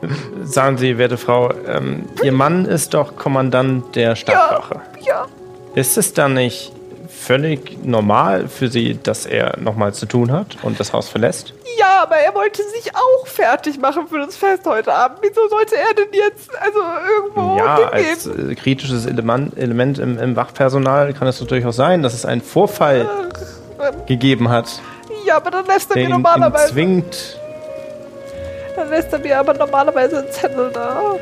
Sagen 0.42 0.78
Sie, 0.78 0.96
werte 0.96 1.18
Frau, 1.18 1.50
ähm, 1.66 2.06
Ihr 2.22 2.32
Mann 2.32 2.64
ist 2.64 2.94
doch 2.94 3.16
Kommandant 3.16 3.94
der 3.94 4.16
Stadtwache. 4.16 4.80
Ja, 5.06 5.26
Ist 5.74 5.98
es 5.98 6.14
dann 6.14 6.34
nicht 6.34 6.72
völlig 7.08 7.84
normal 7.84 8.48
für 8.48 8.68
Sie, 8.68 8.98
dass 9.02 9.26
er 9.26 9.58
nochmal 9.58 9.94
zu 9.94 10.06
tun 10.06 10.32
hat 10.32 10.58
und 10.62 10.78
das 10.80 10.92
Haus 10.92 11.08
verlässt? 11.08 11.54
ja, 11.78 12.02
aber 12.02 12.16
er 12.16 12.34
wollte 12.34 12.62
sich 12.62 12.90
auch 12.94 13.26
fertig 13.26 13.78
machen 13.78 14.06
für 14.08 14.18
das 14.18 14.36
Fest 14.36 14.62
heute 14.66 14.92
Abend. 14.92 15.18
Wieso 15.22 15.46
sollte 15.48 15.76
er 15.76 15.94
denn 15.94 16.08
jetzt 16.12 16.50
also 16.58 16.78
irgendwo 17.16 17.58
ja, 17.58 17.90
hingehen? 17.90 17.92
als 17.92 18.26
äh, 18.26 18.54
kritisches 18.54 19.06
Element, 19.06 19.58
Element 19.58 19.98
im, 19.98 20.18
im 20.18 20.36
Wachpersonal 20.36 21.12
kann 21.12 21.28
es 21.28 21.38
doch 21.38 21.46
durchaus 21.46 21.76
sein, 21.76 22.02
dass 22.02 22.14
es 22.14 22.24
einen 22.24 22.40
Vorfall 22.40 23.06
gegeben 24.06 24.48
hat, 24.48 24.80
Ja, 25.26 25.36
aber 25.36 25.50
dann 25.50 25.66
lässt 25.66 25.90
er 25.90 25.96
mir 25.96 26.04
ihn 26.04 26.10
normalerweise, 26.10 26.72
zwingt. 26.72 27.38
dann 28.74 28.88
lässt 28.88 29.12
er 29.12 29.18
mir 29.18 29.38
aber 29.38 29.54
normalerweise 29.54 30.20
einen 30.20 30.32
Zettel 30.32 30.70
da. 30.72 31.16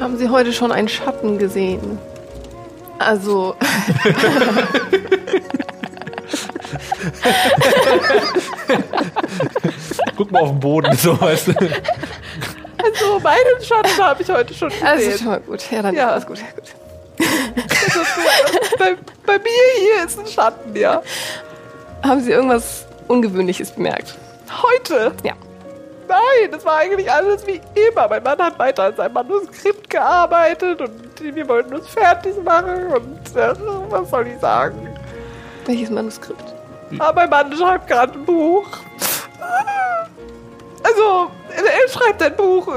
Haben 0.00 0.18
Sie 0.18 0.28
heute 0.28 0.52
schon 0.52 0.70
einen 0.70 0.88
Schatten 0.88 1.38
gesehen? 1.38 1.98
Also, 3.04 3.54
Guck 10.16 10.30
mal 10.30 10.42
auf 10.42 10.50
den 10.50 10.60
Boden, 10.60 10.96
so 10.96 11.20
weißt 11.20 11.48
du. 11.48 11.52
Also 11.52 13.18
meinen 13.20 13.62
Schatten 13.62 13.98
habe 14.02 14.22
ich 14.22 14.28
heute 14.28 14.54
schon 14.54 14.68
gesehen. 14.68 14.86
also 14.86 15.10
schon 15.18 15.26
mal 15.26 15.40
gut. 15.40 15.70
Ja, 15.70 15.82
dann 15.82 15.94
Ja. 15.94 16.08
ist 16.16 16.26
alles 16.26 16.26
gut. 16.26 16.38
Ja, 16.38 16.44
gut. 16.54 16.72
bei, 18.78 18.96
bei 19.26 19.38
mir 19.38 19.50
hier 19.78 20.04
ist 20.06 20.18
ein 20.18 20.26
Schatten, 20.26 20.76
ja. 20.76 21.02
Haben 22.02 22.20
Sie 22.22 22.32
irgendwas 22.32 22.86
Ungewöhnliches 23.08 23.70
bemerkt? 23.72 24.16
Heute? 24.62 25.12
Ja. 25.22 25.32
Nein, 26.08 26.50
das 26.50 26.64
war 26.64 26.76
eigentlich 26.76 27.10
alles 27.10 27.46
wie 27.46 27.60
immer. 27.88 28.08
Mein 28.08 28.22
Mann 28.22 28.38
hat 28.38 28.58
weiter 28.58 28.84
an 28.84 28.96
seinem 28.96 29.14
Manuskript 29.14 29.88
gearbeitet 29.88 30.80
und 30.80 31.20
wir 31.20 31.48
wollten 31.48 31.74
uns 31.74 31.88
fertig 31.88 32.34
machen 32.42 32.86
und 32.88 33.36
äh, 33.36 33.54
was 33.88 34.10
soll 34.10 34.26
ich 34.26 34.38
sagen? 34.40 34.88
Welches 35.66 35.90
Manuskript? 35.90 36.54
Aber 36.98 37.22
mein 37.22 37.30
Mann 37.30 37.56
schreibt 37.56 37.88
gerade 37.88 38.12
ein 38.12 38.24
Buch. 38.24 38.66
Also, 40.82 41.30
er 41.48 41.88
schreibt 41.88 42.22
ein 42.22 42.36
Buch. 42.36 42.68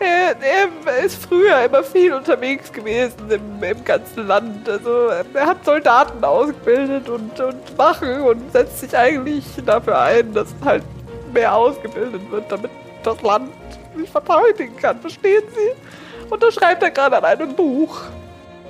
Er, 0.00 0.36
er 0.40 1.04
ist 1.04 1.24
früher 1.24 1.64
immer 1.64 1.82
viel 1.82 2.12
unterwegs 2.14 2.72
gewesen 2.72 3.16
im, 3.30 3.62
im 3.62 3.84
ganzen 3.84 4.26
Land. 4.26 4.68
Also, 4.68 5.08
er 5.34 5.46
hat 5.46 5.64
Soldaten 5.64 6.22
ausgebildet 6.24 7.08
und, 7.08 7.38
und 7.40 7.78
Wachen 7.78 8.20
und 8.22 8.52
setzt 8.52 8.80
sich 8.80 8.96
eigentlich 8.96 9.44
dafür 9.64 10.00
ein, 10.00 10.32
dass 10.34 10.48
halt 10.64 10.84
mehr 11.32 11.54
ausgebildet 11.54 12.22
wird, 12.30 12.44
damit 12.50 12.70
das 13.02 13.20
Land 13.22 13.50
sich 13.96 14.08
verteidigen 14.10 14.76
kann. 14.76 14.98
Verstehen 15.00 15.42
Sie? 15.54 16.28
Und 16.30 16.42
da 16.42 16.50
schreibt 16.50 16.82
er 16.82 16.90
gerade 16.90 17.16
an 17.18 17.24
einem 17.24 17.54
Buch. 17.54 18.00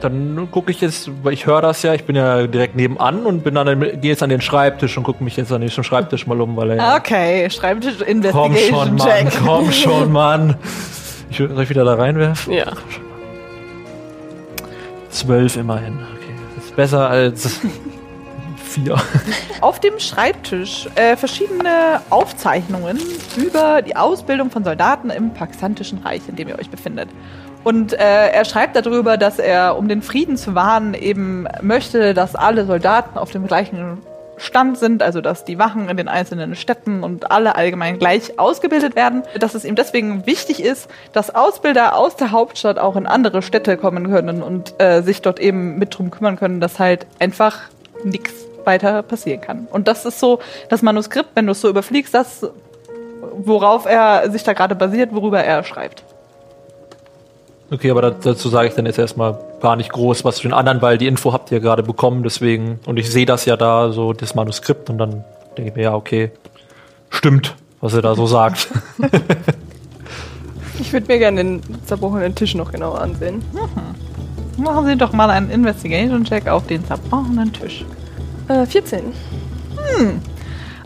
Dann 0.00 0.48
gucke 0.52 0.70
ich 0.70 0.80
jetzt, 0.80 1.10
weil 1.24 1.32
ich 1.32 1.44
höre 1.46 1.60
das 1.60 1.82
ja, 1.82 1.92
ich 1.92 2.04
bin 2.04 2.14
ja 2.14 2.46
direkt 2.46 2.76
nebenan 2.76 3.26
und 3.26 3.42
bin 3.42 3.54
dann 3.56 3.80
gehe 3.80 3.98
jetzt 4.12 4.22
an 4.22 4.30
den 4.30 4.40
Schreibtisch 4.40 4.96
und 4.96 5.02
gucke 5.02 5.24
mich 5.24 5.36
jetzt 5.36 5.50
an 5.50 5.60
den 5.60 5.70
Schreibtisch 5.70 6.24
mal 6.26 6.40
um, 6.40 6.56
weil 6.56 6.70
er 6.78 6.96
Okay, 6.96 7.50
Schreibtisch 7.50 7.96
Komm 7.98 8.06
Investigation 8.06 8.86
schon, 8.86 8.94
Mann, 8.96 9.08
Check. 9.08 9.40
komm 9.44 9.72
schon, 9.72 10.12
Mann. 10.12 10.56
Ich, 11.30 11.38
soll 11.38 11.60
ich 11.62 11.68
wieder 11.68 11.84
da 11.84 11.94
reinwerfen? 11.94 12.52
Ja. 12.52 12.66
Zwölf 15.10 15.56
immerhin. 15.56 15.94
Okay, 15.94 16.34
das 16.54 16.64
ist 16.66 16.76
besser 16.76 17.10
als 17.10 17.60
vier. 18.68 18.96
auf 19.61 19.81
dem 19.81 19.98
Schreibtisch 19.98 20.88
äh, 20.94 21.16
verschiedene 21.16 22.00
Aufzeichnungen 22.11 22.98
über 23.37 23.83
die 23.83 23.96
Ausbildung 23.96 24.50
von 24.50 24.64
Soldaten 24.64 25.11
im 25.11 25.35
pakistantischen 25.35 25.98
Reich, 25.98 26.22
in 26.28 26.37
dem 26.37 26.48
ihr 26.48 26.59
euch 26.59 26.70
befindet. 26.70 27.09
Und 27.64 27.92
äh, 27.92 28.31
er 28.31 28.44
schreibt 28.44 28.76
darüber, 28.76 29.16
dass 29.16 29.38
er, 29.38 29.76
um 29.76 29.88
den 29.88 30.02
Frieden 30.02 30.37
zu 30.37 30.54
wahren, 30.54 30.94
eben 30.94 31.46
möchte, 31.61 32.14
dass 32.14 32.37
alle 32.37 32.64
Soldaten 32.64 33.18
auf 33.18 33.31
dem 33.31 33.46
gleichen 33.46 33.98
Stand 34.38 34.78
sind, 34.78 35.02
also 35.02 35.20
dass 35.20 35.44
die 35.44 35.59
Wachen 35.59 35.88
in 35.88 35.96
den 35.96 36.09
einzelnen 36.09 36.54
Städten 36.54 37.02
und 37.02 37.31
alle 37.33 37.57
allgemein 37.57 37.98
gleich 37.98 38.38
ausgebildet 38.38 38.94
werden, 38.94 39.22
dass 39.38 39.54
es 39.54 39.64
ihm 39.64 39.74
deswegen 39.74 40.26
wichtig 40.26 40.62
ist, 40.62 40.88
dass 41.12 41.35
Ausbilder 41.35 41.96
aus 41.96 42.14
der 42.14 42.31
Hauptstadt 42.31 42.78
auch 42.78 42.94
in 42.94 43.07
andere 43.07 43.42
Städte 43.42 43.76
kommen 43.76 44.09
können 44.09 44.42
und 44.42 44.81
äh, 44.81 45.02
sich 45.02 45.22
dort 45.22 45.40
eben 45.40 45.78
mit 45.78 45.98
drum 45.98 46.11
kümmern 46.11 46.37
können, 46.37 46.61
dass 46.61 46.78
halt 46.78 47.07
einfach 47.18 47.62
nichts 48.04 48.47
weiter 48.68 49.02
passieren 49.02 49.40
kann. 49.40 49.66
Und 49.72 49.88
das 49.88 50.04
ist 50.04 50.20
so 50.20 50.38
das 50.68 50.83
Manuskript, 50.83 51.31
wenn 51.35 51.46
du 51.46 51.52
es 51.52 51.61
so 51.61 51.68
überfliegst, 51.68 52.14
das, 52.14 52.46
worauf 53.33 53.85
er 53.87 54.31
sich 54.31 54.44
da 54.44 54.52
gerade 54.52 54.74
basiert, 54.76 55.12
worüber 55.12 55.42
er 55.42 55.64
schreibt. 55.64 56.04
Okay, 57.70 57.90
aber 57.90 58.02
da- 58.02 58.11
dazu 58.11 58.48
sage 58.48 58.68
ich 58.68 58.74
dann 58.74 58.87
jetzt 58.87 58.98
erstmal 58.98 59.38
gar 59.61 59.74
nicht 59.76 59.90
groß 59.92 60.24
was 60.24 60.37
zu 60.37 60.42
den 60.42 60.52
anderen, 60.54 60.81
weil 60.81 60.96
die 60.98 61.07
Info 61.07 61.33
habt 61.33 61.50
ihr 61.50 61.61
gerade 61.61 61.83
bekommen, 61.83 62.22
deswegen, 62.22 62.78
und 62.87 62.98
ich 62.98 63.11
sehe 63.11 63.26
das 63.26 63.44
ja 63.44 63.57
da, 63.57 63.90
so 63.90 64.12
das 64.12 64.35
Manuskript, 64.35 64.88
und 64.88 64.98
dann 64.98 65.24
denke 65.57 65.70
ich 65.70 65.76
mir, 65.76 65.83
ja, 65.83 65.94
okay, 65.94 66.31
stimmt, 67.11 67.57
was 67.81 67.92
er 67.94 68.02
da 68.02 68.14
so 68.14 68.26
sagt. 68.26 68.68
Ich 70.81 70.92
würde 70.92 71.09
mir 71.09 71.18
gerne 71.18 71.42
den 71.42 71.61
zerbrochenen 71.87 72.37
Tisch 72.37 72.54
noch 72.54 72.70
genauer 72.70 73.00
ansehen. 73.00 73.42
Machen 74.57 74.87
Sie 74.87 74.94
doch 74.96 75.12
mal 75.12 75.28
einen 75.28 75.50
Investigation-Check 75.50 76.46
auf 76.46 76.68
den 76.68 76.87
zerbrochenen 76.87 77.52
Tisch. 77.52 77.85
Äh, 78.48 78.66
14. 78.66 79.12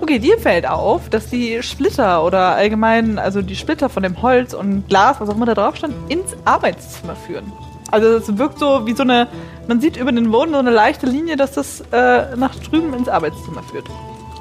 Okay, 0.01 0.19
dir 0.19 0.37
fällt 0.39 0.69
auf, 0.69 1.09
dass 1.11 1.29
die 1.29 1.63
Splitter 1.63 2.25
oder 2.25 2.57
allgemein, 2.57 3.21
also 3.21 3.41
die 3.41 3.55
Splitter 3.55 3.89
von 3.89 4.03
dem 4.03 4.21
Holz 4.21 4.53
und 4.53 4.89
Glas, 4.89 5.21
was 5.21 5.29
auch 5.29 5.37
immer 5.37 5.47
da 5.47 5.55
drauf 5.55 5.77
stand, 5.77 5.95
ins 6.09 6.35
Arbeitszimmer 6.45 7.15
führen. 7.15 7.53
Also 7.93 8.09
es 8.09 8.39
wirkt 8.39 8.59
so 8.59 8.87
wie 8.87 8.95
so 8.95 9.03
eine, 9.03 9.29
man 9.69 9.81
sieht 9.81 9.97
über 9.97 10.11
den 10.11 10.31
Boden 10.31 10.53
so 10.53 10.59
eine 10.59 10.71
leichte 10.71 11.07
Linie, 11.07 11.37
dass 11.37 11.53
das 11.53 11.83
äh, 11.93 12.35
nach 12.37 12.55
drüben 12.57 12.95
ins 12.95 13.09
Arbeitszimmer 13.09 13.63
führt. 13.63 13.85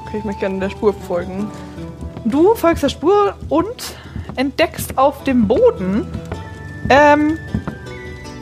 Okay, 0.05 0.17
ich 0.19 0.23
möchte 0.23 0.39
gerne 0.39 0.60
der 0.60 0.69
Spur 0.69 0.93
folgen. 0.93 1.51
Du 2.25 2.55
folgst 2.55 2.81
der 2.81 2.89
Spur 2.89 3.36
und 3.49 3.95
entdeckst 4.38 4.97
auf 4.97 5.23
dem 5.25 5.47
Boden 5.47 6.07
ähm, 6.89 7.38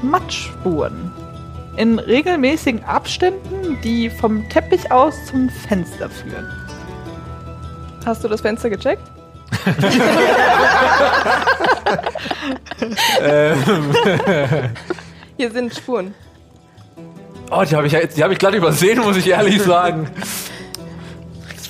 Matschspuren. 0.02 1.09
In 1.80 1.98
regelmäßigen 1.98 2.84
Abständen, 2.84 3.80
die 3.82 4.10
vom 4.10 4.50
Teppich 4.50 4.92
aus 4.92 5.14
zum 5.28 5.50
Fenster 5.50 6.10
führen. 6.10 6.46
Hast 8.06 8.22
du 8.22 8.28
das 8.28 8.42
Fenster 8.42 8.70
gecheckt? 8.70 9.02
Hier 15.38 15.52
sind 15.52 15.74
Spuren. 15.74 16.14
oh, 17.50 17.64
die 17.64 17.76
habe 17.78 17.88
ich, 17.88 17.96
die 18.14 18.24
hab 18.26 18.32
ich 18.32 18.40
glatt 18.40 18.56
übersehen, 18.56 19.00
muss 19.00 19.16
ich 19.16 19.30
ehrlich 19.30 19.62
sagen. 19.62 20.10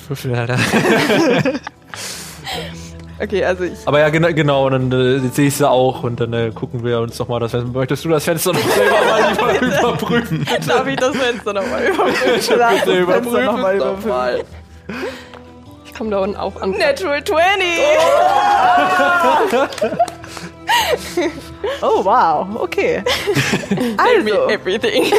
Würfel, 0.08 0.34
Alter. 0.34 0.58
Okay, 3.22 3.44
also 3.44 3.64
ich. 3.64 3.72
Aber 3.84 3.98
ja, 4.00 4.08
genau, 4.08 4.32
genau 4.32 4.66
und 4.66 4.90
dann 4.90 4.92
äh, 4.92 5.28
sehe 5.28 5.48
ich 5.48 5.56
sie 5.56 5.68
auch 5.68 6.02
und 6.02 6.20
dann 6.20 6.32
äh, 6.32 6.50
gucken 6.54 6.82
wir 6.82 7.00
uns 7.00 7.18
nochmal 7.18 7.38
das 7.40 7.50
Fenster. 7.50 7.70
Möchtest 7.78 8.04
du 8.04 8.08
das 8.08 8.24
Fenster 8.24 8.52
noch 8.52 8.60
selber 8.60 8.96
mal 9.04 9.56
über, 9.60 9.78
überprüfen? 9.78 10.46
Darf 10.66 10.86
ich 10.86 10.96
das 10.96 11.16
Fenster 11.16 11.52
nochmal 11.52 11.84
überprüfen? 11.92 12.58
Bitte 12.84 12.98
überprüfen. 12.98 13.44
nochmal 13.44 13.76
Nochmal. 13.76 14.40
Ich 15.84 15.94
komme 15.94 16.10
da 16.10 16.18
unten 16.20 16.36
auch 16.36 16.60
an. 16.62 16.70
Natural 16.70 17.22
20! 17.22 17.66
Oh 21.82 22.04
wow, 22.04 22.46
okay. 22.60 23.02
Also, 23.96 24.48
Everything. 24.48 25.12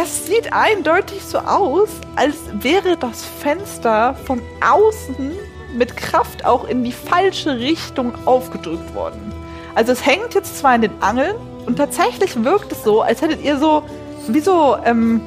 es 0.00 0.26
sieht 0.26 0.52
eindeutig 0.52 1.22
so 1.24 1.38
aus, 1.38 1.88
als 2.14 2.36
wäre 2.60 2.96
das 2.96 3.24
Fenster 3.24 4.14
von 4.26 4.40
außen 4.60 5.32
mit 5.76 5.96
Kraft 5.96 6.44
auch 6.44 6.64
in 6.68 6.84
die 6.84 6.92
falsche 6.92 7.58
Richtung 7.58 8.12
aufgedrückt 8.26 8.94
worden. 8.94 9.32
Also 9.74 9.92
es 9.92 10.04
hängt 10.04 10.34
jetzt 10.34 10.58
zwar 10.58 10.74
in 10.74 10.82
den 10.82 11.02
Angeln 11.02 11.34
und 11.66 11.76
tatsächlich 11.76 12.42
wirkt 12.44 12.72
es 12.72 12.84
so, 12.84 13.02
als 13.02 13.22
hättet 13.22 13.42
ihr 13.42 13.58
so 13.58 13.82
wie 14.28 14.40
so 14.40 14.76
ähm, 14.84 15.20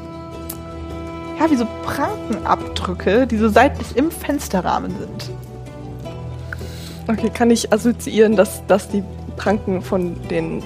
ja 1.39 1.49
wie 1.49 1.55
so 1.55 1.65
Prankenabdrücke, 1.85 3.27
die 3.27 3.37
so 3.37 3.49
seitlich 3.49 3.95
im 3.97 4.11
Fensterrahmen 4.11 4.91
sind. 4.99 5.31
Okay, 7.07 7.29
kann 7.29 7.51
ich 7.51 7.71
assoziieren, 7.71 8.35
dass 8.35 8.65
das 8.67 8.87
die 8.89 9.03
Pranken 9.37 9.81
von 9.81 10.15
den 10.29 10.63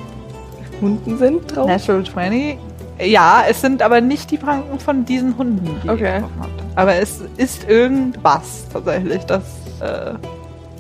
Hunden 0.81 1.17
sind 1.17 1.53
drauf? 1.55 1.67
Natural 1.67 2.03
20. 2.05 2.57
Ja, 3.01 3.43
es 3.49 3.61
sind 3.61 3.81
aber 3.81 4.01
nicht 4.01 4.29
die 4.31 4.37
Pranken 4.37 4.79
von 4.79 5.05
diesen 5.05 5.37
Hunden, 5.37 5.79
die 5.83 5.89
Okay. 5.89 6.03
ihr 6.03 6.13
getroffen 6.15 6.39
habt. 6.41 6.63
Aber 6.75 6.95
es 6.95 7.21
ist 7.37 7.67
irgendwas 7.69 8.65
tatsächlich, 8.71 9.23
das 9.25 9.41
äh, 9.81 10.13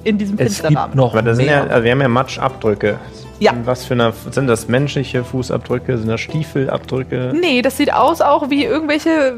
in 0.03 0.17
diesem 0.17 0.37
Fensterrahmen. 0.37 0.95
noch 0.95 1.13
Aber 1.13 1.21
das 1.21 1.37
sind 1.37 1.47
ja, 1.47 1.63
also 1.63 1.83
wir 1.83 1.91
haben 1.91 2.01
ja 2.01 2.07
Matschabdrücke. 2.07 2.97
Ja. 3.41 3.53
Was 3.63 3.85
für 3.85 3.93
eine, 3.93 4.11
sind 4.31 4.47
das 4.47 4.67
menschliche 4.67 5.23
Fußabdrücke? 5.23 5.97
Sind 5.97 6.09
das 6.09 6.19
Stiefelabdrücke? 6.19 7.33
Nee, 7.39 7.61
das 7.61 7.77
sieht 7.77 7.93
aus 7.93 8.19
auch 8.19 8.49
wie 8.49 8.65
irgendwelche 8.65 9.35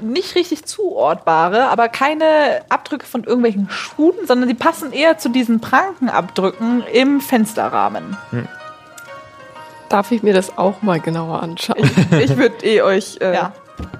nicht 0.00 0.34
richtig 0.34 0.64
zuortbare, 0.64 1.68
aber 1.68 1.88
keine 1.88 2.24
Abdrücke 2.68 3.06
von 3.06 3.22
irgendwelchen 3.22 3.68
Schuhen, 3.70 4.14
sondern 4.26 4.48
die 4.48 4.56
passen 4.56 4.92
eher 4.92 5.18
zu 5.18 5.28
diesen 5.28 5.60
Prankenabdrücken 5.60 6.82
im 6.92 7.20
Fensterrahmen. 7.20 8.16
Darf 9.88 10.10
ich 10.10 10.24
mir 10.24 10.34
das 10.34 10.58
auch 10.58 10.82
mal 10.82 10.98
genauer 10.98 11.40
anschauen? 11.42 11.78
Ich 12.20 12.36
würde 12.36 12.56
eh 12.64 12.82
euch. 12.82 13.18
Äh, 13.20 13.34
Ja. 13.34 13.52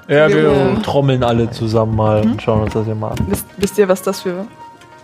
Ja, 0.08 0.28
wir 0.28 0.42
Ja. 0.52 0.74
trommeln 0.82 1.22
alle 1.24 1.50
zusammen 1.50 1.94
mal 1.96 2.22
und 2.22 2.40
schauen 2.42 2.62
uns 2.62 2.72
das 2.74 2.84
hier 2.86 2.94
mal 2.94 3.10
an. 3.10 3.18
wisst, 3.28 3.46
wisst 3.56 3.78
ihr, 3.78 3.88
was 3.88 4.02
das 4.02 4.20
für 4.20 4.46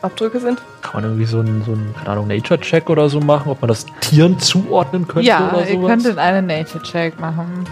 Abdrücke 0.02 0.40
sind? 0.40 0.60
Kann 0.82 0.94
man 0.94 1.04
irgendwie 1.04 1.24
so 1.26 1.40
einen, 1.40 1.62
so 1.64 1.72
einen 1.72 1.94
keine 1.96 2.10
Ahnung, 2.10 2.28
Nature-Check 2.28 2.88
oder 2.90 3.08
so 3.08 3.20
machen, 3.20 3.50
ob 3.50 3.60
man 3.60 3.68
das 3.68 3.86
Tieren 4.00 4.38
zuordnen 4.38 5.06
könnte 5.06 5.28
Ja, 5.28 5.50
oder 5.52 5.66
ihr 5.68 5.74
sowas? 5.76 5.88
könntet 5.90 6.18
einen 6.18 6.46
Nature-Check 6.46 7.18
machen. 7.20 7.64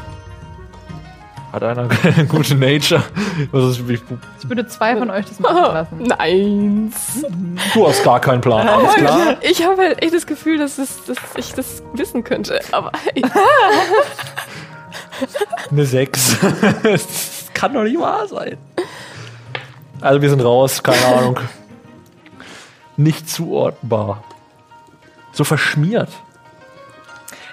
Hat 1.52 1.62
einer 1.62 1.88
eine 2.02 2.26
gute 2.28 2.54
Nature? 2.56 3.02
Ist, 3.52 3.88
wie, 3.88 3.94
Ich 3.94 4.48
würde 4.50 4.66
zwei 4.66 4.94
von 4.96 5.08
euch 5.10 5.24
das 5.24 5.40
machen 5.40 5.56
lassen. 5.62 6.02
Neins. 6.02 7.24
du 7.72 7.88
hast 7.88 8.04
gar 8.04 8.20
keinen 8.20 8.42
Plan, 8.42 8.68
alles 8.68 8.94
klar? 8.94 9.36
Ich 9.40 9.64
habe 9.64 9.80
halt 9.80 10.02
echt 10.02 10.12
das 10.14 10.26
Gefühl, 10.26 10.58
dass, 10.58 10.76
es, 10.76 11.02
dass 11.06 11.16
ich 11.36 11.54
das 11.54 11.82
wissen 11.94 12.22
könnte. 12.22 12.60
Aber 12.72 12.92
Eine 15.70 15.84
6. 15.86 16.36
das 16.82 17.06
kann 17.54 17.72
doch 17.72 17.82
nicht 17.82 17.98
wahr 17.98 18.26
sein. 18.28 18.56
Also 20.00 20.22
wir 20.22 20.30
sind 20.30 20.40
raus, 20.42 20.82
keine 20.82 21.04
Ahnung. 21.06 21.40
Nicht 22.98 23.30
zuordnbar. 23.30 24.24
So 25.32 25.44
verschmiert. 25.44 26.10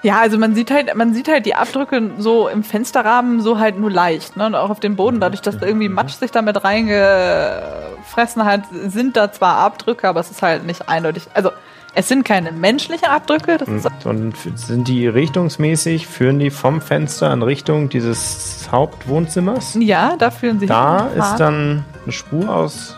Ja, 0.02 0.20
also 0.20 0.38
man 0.38 0.56
sieht 0.56 0.72
halt, 0.72 0.94
man 0.96 1.14
sieht 1.14 1.28
halt 1.28 1.46
die 1.46 1.56
Abdrücke 1.56 2.12
so 2.18 2.48
im 2.48 2.64
Fensterrahmen 2.64 3.42
so 3.42 3.60
halt 3.60 3.80
nur 3.80 3.92
leicht, 3.92 4.38
ne? 4.38 4.48
Und 4.48 4.56
auch 4.56 4.72
auf 4.72 4.80
dem 4.80 4.96
Boden, 4.96 5.20
dadurch, 5.20 5.42
dass 5.42 5.58
da 5.60 5.68
irgendwie 5.68 5.88
Matsch 5.88 6.14
sich 6.14 6.32
damit 6.32 6.64
reingefressen 6.64 8.44
hat, 8.44 8.62
sind 8.72 9.16
da 9.18 9.32
zwar 9.32 9.58
Abdrücke, 9.58 10.08
aber 10.08 10.20
es 10.20 10.32
ist 10.32 10.42
halt 10.42 10.66
nicht 10.66 10.90
eindeutig. 10.90 11.28
Also 11.36 11.52
es 11.94 12.08
sind 12.08 12.26
keine 12.26 12.52
menschlichen 12.52 13.08
Abdrücke, 13.08 13.58
das 13.58 13.70
ist 13.70 13.88
Und 14.06 14.36
sind 14.56 14.88
die 14.88 15.08
richtungsmäßig, 15.08 16.08
führen 16.08 16.40
die 16.40 16.50
vom 16.50 16.82
Fenster 16.82 17.32
in 17.32 17.44
Richtung 17.44 17.90
dieses 17.90 18.68
Hauptwohnzimmers? 18.72 19.78
ja, 19.80 20.16
da 20.18 20.32
fühlen 20.32 20.60
sich 20.60 20.70
Da 20.70 21.08
ist 21.16 21.38
dann 21.38 21.86
eine 22.04 22.12
Spur 22.12 22.50
aus 22.50 22.98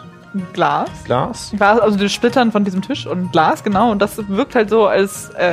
Glas. 0.53 0.89
Glas. 1.05 1.51
Glas, 1.55 1.79
also 1.79 1.97
die 1.97 2.09
Splittern 2.09 2.51
von 2.51 2.63
diesem 2.63 2.81
Tisch 2.81 3.07
und 3.07 3.31
Glas, 3.31 3.63
genau. 3.63 3.91
Und 3.91 4.01
das 4.01 4.17
wirkt 4.29 4.55
halt 4.55 4.69
so, 4.69 4.87
als, 4.87 5.29
äh, 5.37 5.43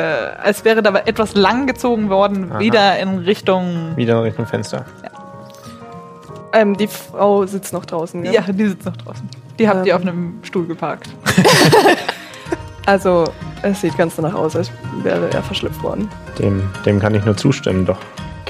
als 0.42 0.64
wäre 0.64 0.82
da 0.82 0.90
etwas 0.94 1.34
langgezogen 1.34 2.10
worden, 2.10 2.50
Aha. 2.52 2.58
wieder 2.58 2.98
in 2.98 3.18
Richtung. 3.18 3.92
Wieder 3.96 4.18
in 4.18 4.22
Richtung 4.24 4.46
Fenster. 4.46 4.84
Ähm, 6.52 6.76
die 6.76 6.86
Frau 6.86 7.46
sitzt 7.46 7.72
noch 7.72 7.84
draußen. 7.84 8.24
Ja, 8.26 8.42
die 8.42 8.68
sitzt 8.68 8.86
noch 8.86 8.96
draußen. 8.96 9.28
Die 9.58 9.68
habt 9.68 9.86
ihr 9.86 9.94
Ähm. 9.94 10.00
auf 10.00 10.06
einem 10.06 10.38
Stuhl 10.42 10.66
geparkt. 10.66 11.08
Also, 12.86 13.24
es 13.62 13.80
sieht 13.80 13.96
ganz 13.96 14.16
danach 14.16 14.34
aus, 14.34 14.54
als 14.56 14.70
wäre 15.02 15.30
er 15.32 15.42
verschlüpft 15.42 15.82
worden. 15.82 16.06
Dem, 16.38 16.68
dem 16.84 17.00
kann 17.00 17.14
ich 17.14 17.24
nur 17.24 17.34
zustimmen, 17.34 17.86
doch 17.86 17.96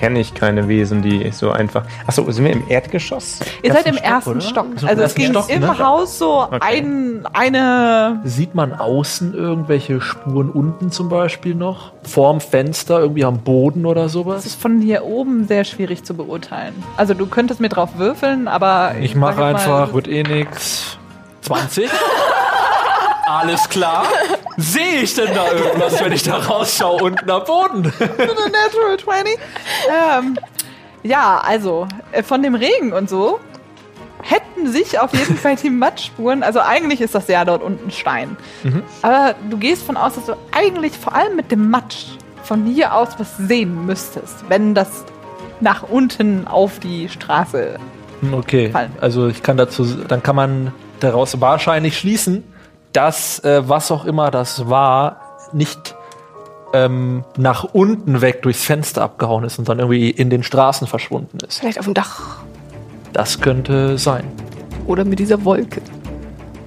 kenne 0.05 0.21
ich 0.21 0.35
keine 0.35 0.69
Wesen, 0.69 1.01
die 1.01 1.31
so 1.33 1.51
einfach. 1.51 1.85
Achso, 2.07 2.31
sind 2.31 2.45
wir 2.45 2.53
im 2.53 2.65
Erdgeschoss? 2.69 3.41
Ihr 3.63 3.73
seid 3.73 3.87
im 3.87 3.95
Stock, 3.95 4.05
ersten 4.07 4.31
oder? 4.33 4.41
Stock. 4.43 4.67
So 4.77 4.87
im 4.87 4.89
Also 4.91 5.03
es 5.03 5.15
ging 5.15 5.31
Stock, 5.31 5.49
im 5.49 5.61
ne? 5.63 5.79
Haus 5.79 6.19
so 6.19 6.43
Okay. 6.43 6.59
ein, 6.61 7.27
eine. 7.33 8.21
Sieht 8.25 8.55
man 8.55 8.75
außen 8.75 9.33
irgendwelche 9.33 10.03
Spuren 10.03 10.51
unten 10.51 10.91
zum 10.91 11.09
Beispiel 11.09 11.55
noch? 11.55 11.93
Vorm 12.03 12.43
Fenster, 12.43 13.01
irgendwie 13.01 13.25
am 13.25 13.39
Boden 13.39 13.87
oder 13.87 14.03
Das 14.03 14.13
sowas? 14.13 14.45
ist 14.45 14.61
von 14.61 14.83
hier 14.83 15.05
oben 15.07 15.47
sehr 15.49 15.65
schwierig 15.65 16.05
zu 16.05 16.13
beurteilen. 16.13 16.75
Also 16.99 17.15
du 17.15 17.25
könntest 17.25 17.61
mir 17.63 17.71
drauf 17.71 17.97
würfeln, 17.97 18.47
aber 18.47 18.97
Ich 19.01 19.13
sag 19.13 19.21
mache 19.21 19.43
einfach, 19.43 19.87
das 19.87 19.95
wird 19.95 20.09
eh 20.09 20.23
nix. 20.23 20.99
20? 21.41 21.89
Alles 23.27 23.69
klar. 23.69 24.05
Sehe 24.57 25.03
ich 25.03 25.15
denn 25.15 25.35
da 25.35 25.51
irgendwas, 25.53 26.03
wenn 26.03 26.13
ich 26.13 26.23
da 26.23 26.37
rausschaue 26.37 27.03
unten 27.03 27.31
am 27.31 27.45
Boden? 27.45 27.83
Natural 27.99 28.99
20. 29.03 29.39
Ähm, 29.89 30.39
ja, 31.03 31.39
also 31.45 31.87
äh, 32.13 32.23
von 32.23 32.43
dem 32.43 32.55
Regen 32.55 32.93
und 32.93 33.09
so 33.09 33.41
hätten 34.23 34.71
sich 34.73 34.99
auf 34.99 35.13
jeden 35.15 35.37
Fall 35.37 35.57
die 35.57 35.69
Matschspuren, 35.69 36.43
also 36.43 36.61
eigentlich 36.61 37.03
ist 37.03 37.15
das 37.15 37.29
ja 37.29 37.45
dort 37.45 37.63
unten 37.63 37.91
Stein. 37.91 38.37
Aber 39.03 39.35
du 39.51 39.59
gehst 39.59 39.83
von 39.85 39.99
aus, 39.99 40.15
dass 40.15 40.25
du 40.27 40.33
eigentlich 40.51 40.93
vor 40.93 41.15
allem 41.15 41.37
mit 41.37 41.51
dem 41.53 41.69
Matsch 41.71 42.07
von 42.43 42.65
hier 42.65 42.95
aus 42.95 43.11
was 43.19 43.37
sehen 43.37 43.85
müsstest, 43.85 44.49
wenn 44.49 44.75
das 44.75 45.05
nach 45.61 45.83
unten 45.83 46.47
auf 46.47 46.79
die 46.79 47.09
Straße 47.11 47.79
Okay, 48.33 48.71
Fallen. 48.71 48.93
also 49.01 49.29
ich 49.29 49.43
kann 49.43 49.59
dazu, 49.59 49.85
dann 49.85 50.23
kann 50.23 50.37
man 50.37 50.73
daraus 51.01 51.39
wahrscheinlich 51.43 51.99
schließen, 51.99 52.43
dass 52.95 53.41
äh, 53.41 53.69
was 53.69 53.91
auch 53.91 54.07
immer 54.07 54.31
das 54.31 54.71
war, 54.71 55.21
nicht 55.53 55.95
ähm, 56.73 57.25
nach 57.37 57.65
unten 57.65 58.21
weg 58.21 58.43
durchs 58.43 58.65
Fenster 58.65 59.03
abgehauen 59.03 59.45
ist 59.45 59.59
und 59.59 59.69
dann 59.69 59.79
irgendwie 59.79 60.11
in 60.11 60.31
den 60.31 60.43
Straßen 60.43 60.87
verschwunden 60.87 61.39
ist. 61.47 61.61
Vielleicht 61.61 61.79
auf 61.79 61.85
dem 61.85 61.95
Dach. 61.95 62.39
Das 63.13 63.41
könnte 63.41 63.99
sein. 63.99 64.25
Oder 64.87 65.05
mit 65.05 65.19
dieser 65.19 65.45
Wolke. 65.45 65.83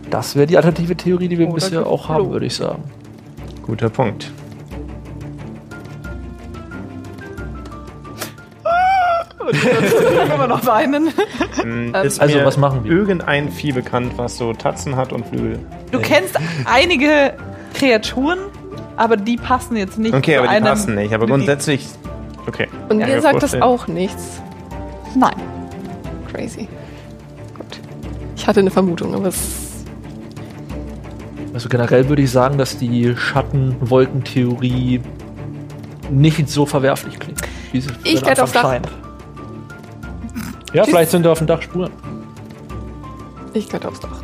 Das 0.09 0.35
wäre 0.35 0.47
die 0.47 0.55
alternative 0.55 0.95
Theorie, 0.95 1.27
die 1.27 1.37
wir 1.37 1.47
Oder 1.47 1.55
bisher 1.55 1.87
auch 1.87 2.07
haben, 2.07 2.31
würde 2.31 2.45
ich 2.45 2.55
sagen. 2.55 2.83
Guter 3.65 3.89
Punkt. 3.89 4.31
Können 9.51 10.39
wir 10.39 10.47
noch 10.47 10.65
weinen? 10.65 11.07
Ähm, 11.63 11.93
Ähm, 11.93 12.05
ist 12.05 12.19
also, 12.19 12.37
mir 12.37 12.45
was 12.45 12.57
machen 12.57 12.83
wir? 12.83 12.91
Irgendein 12.91 13.51
Vieh 13.51 13.71
bekannt, 13.71 14.13
was 14.17 14.37
so 14.37 14.53
Tatzen 14.53 14.95
hat 14.95 15.13
und 15.13 15.25
Flügel. 15.27 15.59
Du 15.91 15.99
kennst 15.99 16.37
einige 16.65 17.33
Kreaturen, 17.73 18.39
aber 18.95 19.17
die 19.17 19.37
passen 19.37 19.75
jetzt 19.77 19.97
nicht 19.99 20.13
Okay, 20.13 20.33
zu 20.33 20.39
aber 20.39 20.47
die 20.47 20.53
einem 20.55 20.65
passen 20.65 20.95
nicht. 20.95 21.13
Aber 21.13 21.27
grundsätzlich. 21.27 21.85
Okay. 22.47 22.67
Und 22.89 22.97
mir 22.97 23.21
sagt 23.21 23.43
das 23.43 23.61
auch 23.61 23.87
nichts. 23.87 24.41
Nein. 25.15 25.35
Crazy. 26.31 26.67
Gut. 27.57 27.79
Ich 28.35 28.47
hatte 28.47 28.59
eine 28.61 28.71
Vermutung, 28.71 29.13
aber 29.15 29.27
es. 29.27 29.65
Also 31.53 31.69
generell 31.69 32.07
würde 32.07 32.21
ich 32.21 32.31
sagen, 32.31 32.57
dass 32.57 32.77
die 32.77 33.15
Schattenwolkentheorie 33.15 35.01
nicht 36.11 36.49
so 36.49 36.65
verwerflich 36.65 37.17
klingt. 37.19 37.41
Wie 37.71 37.81
sie 37.81 37.89
Ich 38.03 38.25
Anfang 38.25 38.51
Dach. 38.53 38.61
scheint. 38.61 38.87
Ja, 40.77 40.83
Tschüss. 40.83 40.93
vielleicht 40.93 41.09
sind 41.09 41.25
da 41.25 41.31
auf 41.31 41.39
dem 41.39 41.47
Dach 41.47 41.59
Spuren. 41.59 41.91
Ich 43.55 43.67
kletter 43.67 43.89
aufs 43.89 43.99
Dach. 43.99 44.21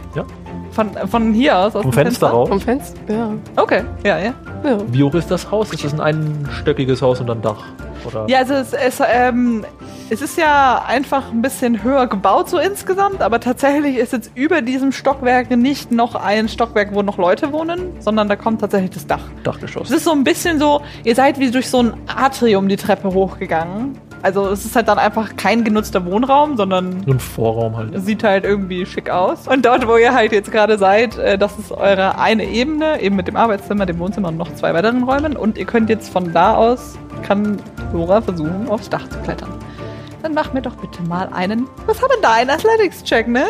Von, 0.69 0.91
von 1.09 1.33
hier 1.33 1.57
aus, 1.57 1.75
aus 1.75 1.81
Vom 1.81 1.89
dem 1.89 1.93
Fenster 1.93 2.27
raus. 2.27 2.47
Vom 2.47 2.61
Fenster? 2.61 2.99
Ja. 3.11 3.33
Okay, 3.55 3.81
ja, 4.03 4.19
ja. 4.19 4.33
ja. 4.63 4.77
Wie 4.87 5.03
hoch 5.03 5.15
ist 5.15 5.31
das 5.31 5.49
Haus? 5.49 5.73
Ist 5.73 5.83
das 5.83 5.93
ein 5.93 6.01
einstöckiges 6.01 7.01
Haus 7.01 7.19
und 7.21 7.31
ein 7.31 7.41
Dach? 7.41 7.63
Oder? 8.05 8.25
Ja, 8.27 8.37
also 8.37 8.53
es, 8.53 8.71
es, 8.71 9.01
ähm, 9.03 9.65
es 10.11 10.21
ist 10.21 10.37
ja 10.37 10.83
einfach 10.87 11.31
ein 11.31 11.41
bisschen 11.41 11.81
höher 11.81 12.05
gebaut 12.05 12.49
so 12.49 12.59
insgesamt, 12.59 13.23
aber 13.23 13.39
tatsächlich 13.39 13.97
ist 13.97 14.13
jetzt 14.13 14.29
über 14.35 14.61
diesem 14.61 14.91
Stockwerk 14.91 15.49
nicht 15.49 15.91
noch 15.91 16.13
ein 16.13 16.49
Stockwerk, 16.49 16.93
wo 16.93 17.01
noch 17.01 17.17
Leute 17.17 17.51
wohnen, 17.51 17.99
sondern 17.99 18.29
da 18.29 18.35
kommt 18.35 18.61
tatsächlich 18.61 18.91
das 18.91 19.07
Dach. 19.07 19.23
Dachgeschoss. 19.43 19.89
Es 19.89 19.97
ist 19.97 20.03
so 20.03 20.11
ein 20.11 20.23
bisschen 20.23 20.59
so, 20.59 20.83
ihr 21.03 21.15
seid 21.15 21.39
wie 21.39 21.49
durch 21.49 21.67
so 21.67 21.79
ein 21.79 21.93
Atrium 22.05 22.69
die 22.69 22.77
Treppe 22.77 23.11
hochgegangen. 23.11 23.97
Also 24.23 24.47
es 24.47 24.63
ist 24.63 24.73
halt 24.77 24.87
dann 24.87 24.97
einfach 24.97 25.35
kein 25.35 25.65
genutzter 25.65 26.05
Wohnraum, 26.05 26.55
sondern 26.55 27.01
Nur 27.05 27.15
ein 27.15 27.19
Vorraum 27.19 27.75
halt. 27.75 27.91
sieht 28.05 28.23
halt 28.23 28.45
irgendwie 28.45 28.85
schick 28.85 29.09
aus. 29.09 29.49
Und 29.49 29.65
dort, 29.65 29.85
wo 29.85 29.97
ihr 29.97 30.13
halt 30.13 30.31
jetzt 30.31 30.49
gerade 30.49 30.77
seid, 30.77 31.17
äh, 31.17 31.37
das 31.37 31.59
ist 31.59 31.73
eure 31.73 32.17
eine 32.17 32.45
Ebene, 32.45 33.01
eben 33.01 33.17
mit 33.17 33.27
dem 33.27 33.35
Arbeitszimmer, 33.35 33.85
dem 33.85 33.99
Wohnzimmer 33.99 34.29
und 34.29 34.37
noch 34.37 34.53
zwei 34.55 34.73
weiteren 34.73 35.03
Räumen. 35.03 35.35
Und 35.35 35.57
ihr 35.57 35.65
könnt 35.65 35.89
jetzt 35.89 36.09
von 36.09 36.31
da 36.31 36.55
aus, 36.55 36.97
kann 37.23 37.61
Dora 37.91 38.21
versuchen, 38.21 38.69
aufs 38.69 38.89
Dach 38.89 39.07
zu 39.09 39.19
klettern. 39.19 39.49
Dann 40.21 40.33
mach 40.33 40.53
mir 40.53 40.61
doch 40.61 40.75
bitte 40.75 41.03
mal 41.03 41.27
einen, 41.33 41.67
was 41.85 42.01
haben 42.01 42.09
wir 42.09 42.21
da? 42.21 42.31
Ein 42.31 42.49
Athletics-Check, 42.49 43.27
ne? 43.27 43.43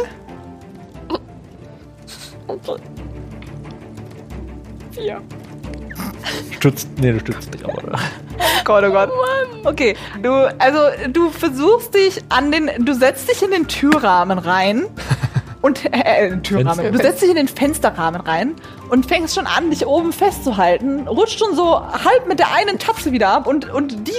Vier. 4.91 5.21
Stützt, 6.51 6.88
nee, 6.97 7.11
du 7.11 7.19
stützt 7.19 7.51
nicht, 7.51 7.63
aber. 7.63 7.99
Oh 8.39 8.65
Gott, 8.65 8.84
oh 8.88 8.91
Gott. 8.91 9.09
Okay, 9.65 9.95
du, 10.21 10.32
also 10.57 10.78
du 11.09 11.30
versuchst 11.30 11.93
dich 11.93 12.21
an 12.30 12.51
den, 12.51 12.69
du 12.80 12.93
setzt 12.93 13.30
dich 13.30 13.43
in 13.43 13.51
den 13.51 13.67
Türrahmen 13.67 14.39
rein 14.39 14.86
und 15.61 15.84
äh, 15.93 16.28
äh, 16.28 16.38
Türrahmen. 16.38 16.76
Fenster. 16.76 16.91
Du 16.91 16.97
setzt 16.97 17.21
dich 17.21 17.30
in 17.30 17.36
den 17.36 17.47
Fensterrahmen 17.49 18.21
rein 18.21 18.55
und 18.89 19.05
fängst 19.05 19.36
schon 19.36 19.47
an, 19.47 19.69
dich 19.69 19.86
oben 19.86 20.13
festzuhalten, 20.13 21.07
rutscht 21.07 21.39
schon 21.39 21.55
so 21.55 21.82
halb 21.82 22.28
mit 22.28 22.39
der 22.39 22.53
einen 22.53 22.80
Tapse 22.80 23.11
wieder 23.11 23.30
ab 23.30 23.47
und 23.47 23.69
und 23.69 24.07
die 24.07 24.13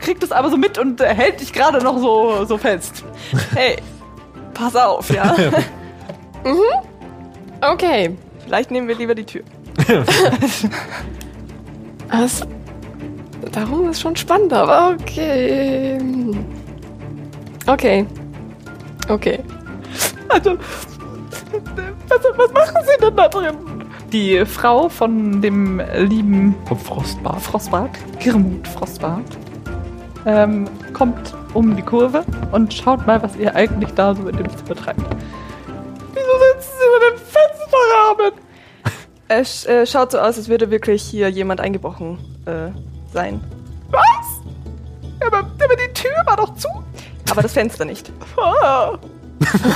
kriegt 0.00 0.22
es 0.22 0.32
aber 0.32 0.50
so 0.50 0.56
mit 0.56 0.78
und 0.78 1.00
äh, 1.00 1.14
hält 1.14 1.40
dich 1.40 1.52
gerade 1.52 1.82
noch 1.84 1.98
so 1.98 2.44
so 2.46 2.56
fest. 2.58 3.04
Hey, 3.54 3.76
pass 4.54 4.74
auf, 4.76 5.10
ja. 5.10 5.36
Okay. 7.60 8.16
Vielleicht 8.46 8.70
nehmen 8.70 8.88
wir 8.88 8.94
lieber 8.96 9.14
die 9.14 9.24
Tür. 9.24 9.42
Das, 12.10 12.46
darum 13.52 13.90
ist 13.90 14.00
schon 14.00 14.16
spannend, 14.16 14.52
aber 14.52 14.96
okay. 15.00 15.98
Okay. 17.66 18.06
Okay. 19.08 19.40
Also, 20.28 20.56
was, 22.08 22.20
was 22.36 22.52
machen 22.52 22.76
Sie 22.84 23.04
denn 23.04 23.16
da 23.16 23.28
drin? 23.28 23.54
Die 24.12 24.44
Frau 24.44 24.88
von 24.88 25.40
dem 25.40 25.80
lieben 25.96 26.54
Vom 26.66 26.78
Frostbad. 26.78 27.40
Frostbart, 27.40 27.90
Girmut 28.18 28.66
Frostbart, 28.66 29.38
ähm, 30.26 30.68
kommt 30.92 31.34
um 31.54 31.76
die 31.76 31.82
Kurve 31.82 32.24
und 32.52 32.72
schaut 32.72 33.06
mal, 33.06 33.22
was 33.22 33.36
ihr 33.36 33.54
eigentlich 33.54 33.92
da 33.94 34.14
so 34.14 34.28
in 34.28 34.36
dem 34.36 34.48
Zimmer 34.48 34.74
treibt. 34.74 35.02
Es 39.32 39.64
äh, 39.64 39.86
schaut 39.86 40.10
so 40.10 40.18
aus, 40.18 40.36
als 40.38 40.48
würde 40.48 40.72
wirklich 40.72 41.02
hier 41.04 41.28
jemand 41.28 41.60
eingebrochen 41.60 42.18
äh, 42.46 42.72
sein. 43.12 43.40
Was? 43.88 45.24
Aber, 45.24 45.38
aber 45.38 45.76
die 45.76 45.92
Tür 45.94 46.10
war 46.26 46.36
doch 46.36 46.52
zu. 46.56 46.66
Aber 47.30 47.40
das 47.40 47.52
Fenster 47.52 47.84
nicht. 47.84 48.10
Ah. 48.36 48.98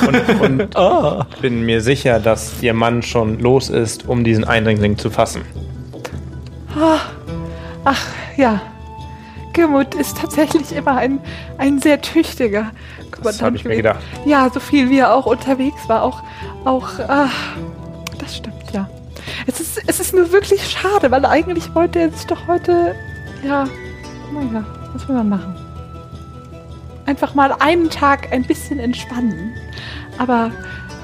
Und, 0.08 0.40
und 0.40 0.76
Ah. 0.76 1.28
bin 1.40 1.64
mir 1.64 1.80
sicher, 1.80 2.18
dass 2.18 2.60
ihr 2.64 2.74
Mann 2.74 3.02
schon 3.02 3.38
los 3.38 3.70
ist, 3.70 4.08
um 4.08 4.24
diesen 4.24 4.42
Eindringling 4.42 4.98
zu 4.98 5.08
fassen. 5.08 5.42
Ach, 7.84 8.06
ja. 8.36 8.60
Girmut 9.52 9.94
ist 9.94 10.18
tatsächlich 10.18 10.74
immer 10.74 10.96
ein, 10.96 11.20
ein 11.58 11.80
sehr 11.80 12.00
tüchtiger 12.02 12.72
Das 13.22 13.40
habe 13.40 13.54
ich 13.54 13.64
mir 13.64 13.76
gedacht. 13.76 14.00
Ja, 14.24 14.50
so 14.52 14.58
viel 14.58 14.90
wie 14.90 14.98
er 14.98 15.14
auch 15.14 15.26
unterwegs 15.26 15.88
war, 15.88 16.02
auch, 16.02 16.24
auch, 16.64 16.98
ah, 17.06 17.28
das 18.18 18.38
stimmt, 18.38 18.72
ja. 18.72 18.88
Es 19.46 19.60
ist, 19.60 19.82
es 19.86 20.00
ist 20.00 20.14
nur 20.14 20.32
wirklich 20.32 20.66
schade, 20.66 21.10
weil 21.10 21.24
eigentlich 21.24 21.74
wollte 21.74 22.00
er 22.00 22.10
sich 22.10 22.26
doch 22.26 22.46
heute, 22.48 22.94
ja, 23.46 23.64
naja, 24.32 24.64
was 24.92 25.06
will 25.08 25.16
man 25.16 25.28
machen? 25.28 25.54
Einfach 27.06 27.34
mal 27.34 27.54
einen 27.58 27.90
Tag 27.90 28.32
ein 28.32 28.44
bisschen 28.44 28.78
entspannen. 28.78 29.52
Aber 30.16 30.50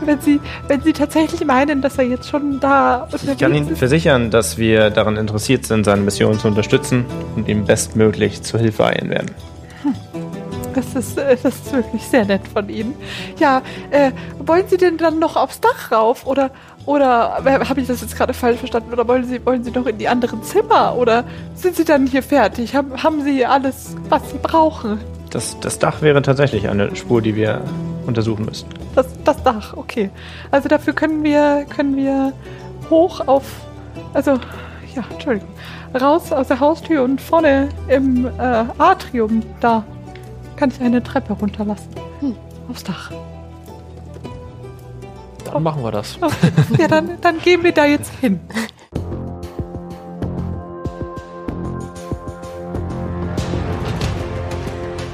wenn 0.04 0.20
Sie, 0.20 0.40
wenn 0.66 0.80
Sie 0.80 0.94
tatsächlich 0.94 1.44
meinen, 1.44 1.82
dass 1.82 1.98
er 1.98 2.04
jetzt 2.04 2.28
schon 2.28 2.58
da 2.60 3.06
Ich 3.12 3.38
kann 3.38 3.54
Ihnen 3.54 3.68
ist, 3.68 3.78
versichern, 3.78 4.30
dass 4.30 4.56
wir 4.56 4.88
daran 4.88 5.16
interessiert 5.16 5.66
sind, 5.66 5.84
seine 5.84 6.00
Mission 6.00 6.38
zu 6.38 6.48
unterstützen 6.48 7.04
und 7.36 7.48
ihm 7.48 7.66
bestmöglich 7.66 8.42
zur 8.42 8.60
Hilfe 8.60 8.86
eilen 8.86 9.10
werden. 9.10 9.34
Das 10.74 10.94
ist, 10.94 11.18
äh, 11.18 11.36
das 11.42 11.56
ist 11.56 11.72
wirklich 11.72 12.02
sehr 12.02 12.24
nett 12.24 12.46
von 12.46 12.68
Ihnen. 12.68 12.94
Ja, 13.38 13.62
äh, 13.90 14.12
wollen 14.38 14.68
Sie 14.68 14.76
denn 14.76 14.96
dann 14.96 15.18
noch 15.18 15.36
aufs 15.36 15.60
Dach 15.60 15.92
rauf? 15.92 16.26
Oder, 16.26 16.50
oder 16.86 17.42
habe 17.44 17.80
ich 17.80 17.86
das 17.86 18.00
jetzt 18.00 18.16
gerade 18.16 18.32
falsch 18.32 18.58
verstanden? 18.58 18.92
Oder 18.92 19.06
wollen 19.06 19.24
Sie, 19.24 19.44
wollen 19.44 19.62
Sie 19.62 19.70
noch 19.70 19.86
in 19.86 19.98
die 19.98 20.08
anderen 20.08 20.42
Zimmer? 20.42 20.96
Oder 20.96 21.24
sind 21.54 21.76
Sie 21.76 21.84
dann 21.84 22.06
hier 22.06 22.22
fertig? 22.22 22.74
Haben, 22.74 23.02
haben 23.02 23.22
Sie 23.22 23.44
alles, 23.44 23.96
was 24.08 24.30
Sie 24.30 24.38
brauchen? 24.38 24.98
Das, 25.30 25.58
das 25.60 25.78
Dach 25.78 26.02
wäre 26.02 26.22
tatsächlich 26.22 26.68
eine 26.68 26.94
Spur, 26.96 27.22
die 27.22 27.36
wir 27.36 27.62
untersuchen 28.06 28.44
müssen. 28.44 28.66
Das, 28.94 29.06
das 29.24 29.42
Dach, 29.42 29.76
okay. 29.76 30.10
Also 30.50 30.68
dafür 30.68 30.92
können 30.92 31.22
wir, 31.22 31.66
können 31.68 31.96
wir 31.96 32.32
hoch 32.88 33.26
auf, 33.26 33.44
also, 34.14 34.32
ja, 34.94 35.04
Entschuldigung, 35.10 35.48
raus 36.00 36.32
aus 36.32 36.48
der 36.48 36.60
Haustür 36.60 37.04
und 37.04 37.20
vorne 37.20 37.68
im 37.88 38.26
äh, 38.26 38.64
Atrium, 38.78 39.42
da 39.60 39.84
kann 40.56 40.70
ich 40.70 40.80
eine 40.80 41.02
Treppe 41.02 41.34
runterlassen. 41.34 41.88
Hm. 42.20 42.36
Aufs 42.68 42.84
Dach. 42.84 43.10
Dann 45.52 45.62
machen 45.62 45.82
wir 45.82 45.90
das. 45.90 46.18
Ja, 46.78 46.88
dann, 46.88 47.20
dann 47.20 47.38
gehen 47.38 47.62
wir 47.62 47.72
da 47.72 47.84
jetzt 47.84 48.12
hin. 48.20 48.40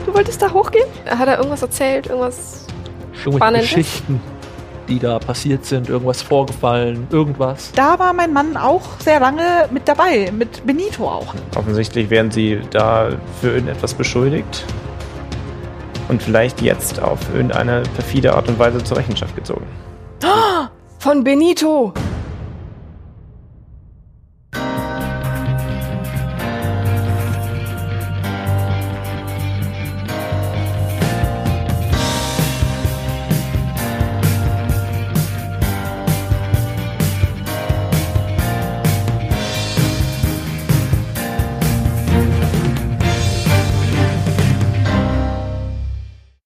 Du 0.04 0.14
wolltest 0.14 0.40
da 0.40 0.52
hochgehen? 0.52 0.86
Hat 1.06 1.28
er 1.28 1.38
irgendwas 1.38 1.62
erzählt? 1.62 2.06
Irgendwas. 2.06 2.66
Spannendes. 3.12 3.70
Geschichten, 3.70 4.20
die 4.88 4.98
da 4.98 5.18
passiert 5.18 5.64
sind, 5.64 5.88
irgendwas 5.88 6.22
vorgefallen, 6.22 7.06
irgendwas. 7.10 7.72
Da 7.72 7.98
war 7.98 8.12
mein 8.12 8.32
Mann 8.32 8.56
auch 8.56 8.82
sehr 9.00 9.18
lange 9.20 9.68
mit 9.70 9.88
dabei, 9.88 10.30
mit 10.36 10.64
Benito 10.66 11.08
auch. 11.08 11.34
Offensichtlich 11.56 12.10
werden 12.10 12.30
sie 12.30 12.60
da 12.70 13.08
für 13.40 13.48
irgendetwas 13.48 13.94
beschuldigt 13.94 14.64
und 16.08 16.22
vielleicht 16.22 16.62
jetzt 16.62 17.00
auf 17.00 17.18
irgendeine 17.34 17.82
perfide 17.94 18.34
Art 18.34 18.48
und 18.48 18.58
Weise 18.58 18.82
zur 18.84 18.96
Rechenschaft 18.98 19.34
gezogen. 19.34 19.66
Von 20.98 21.22
Benito! 21.22 21.92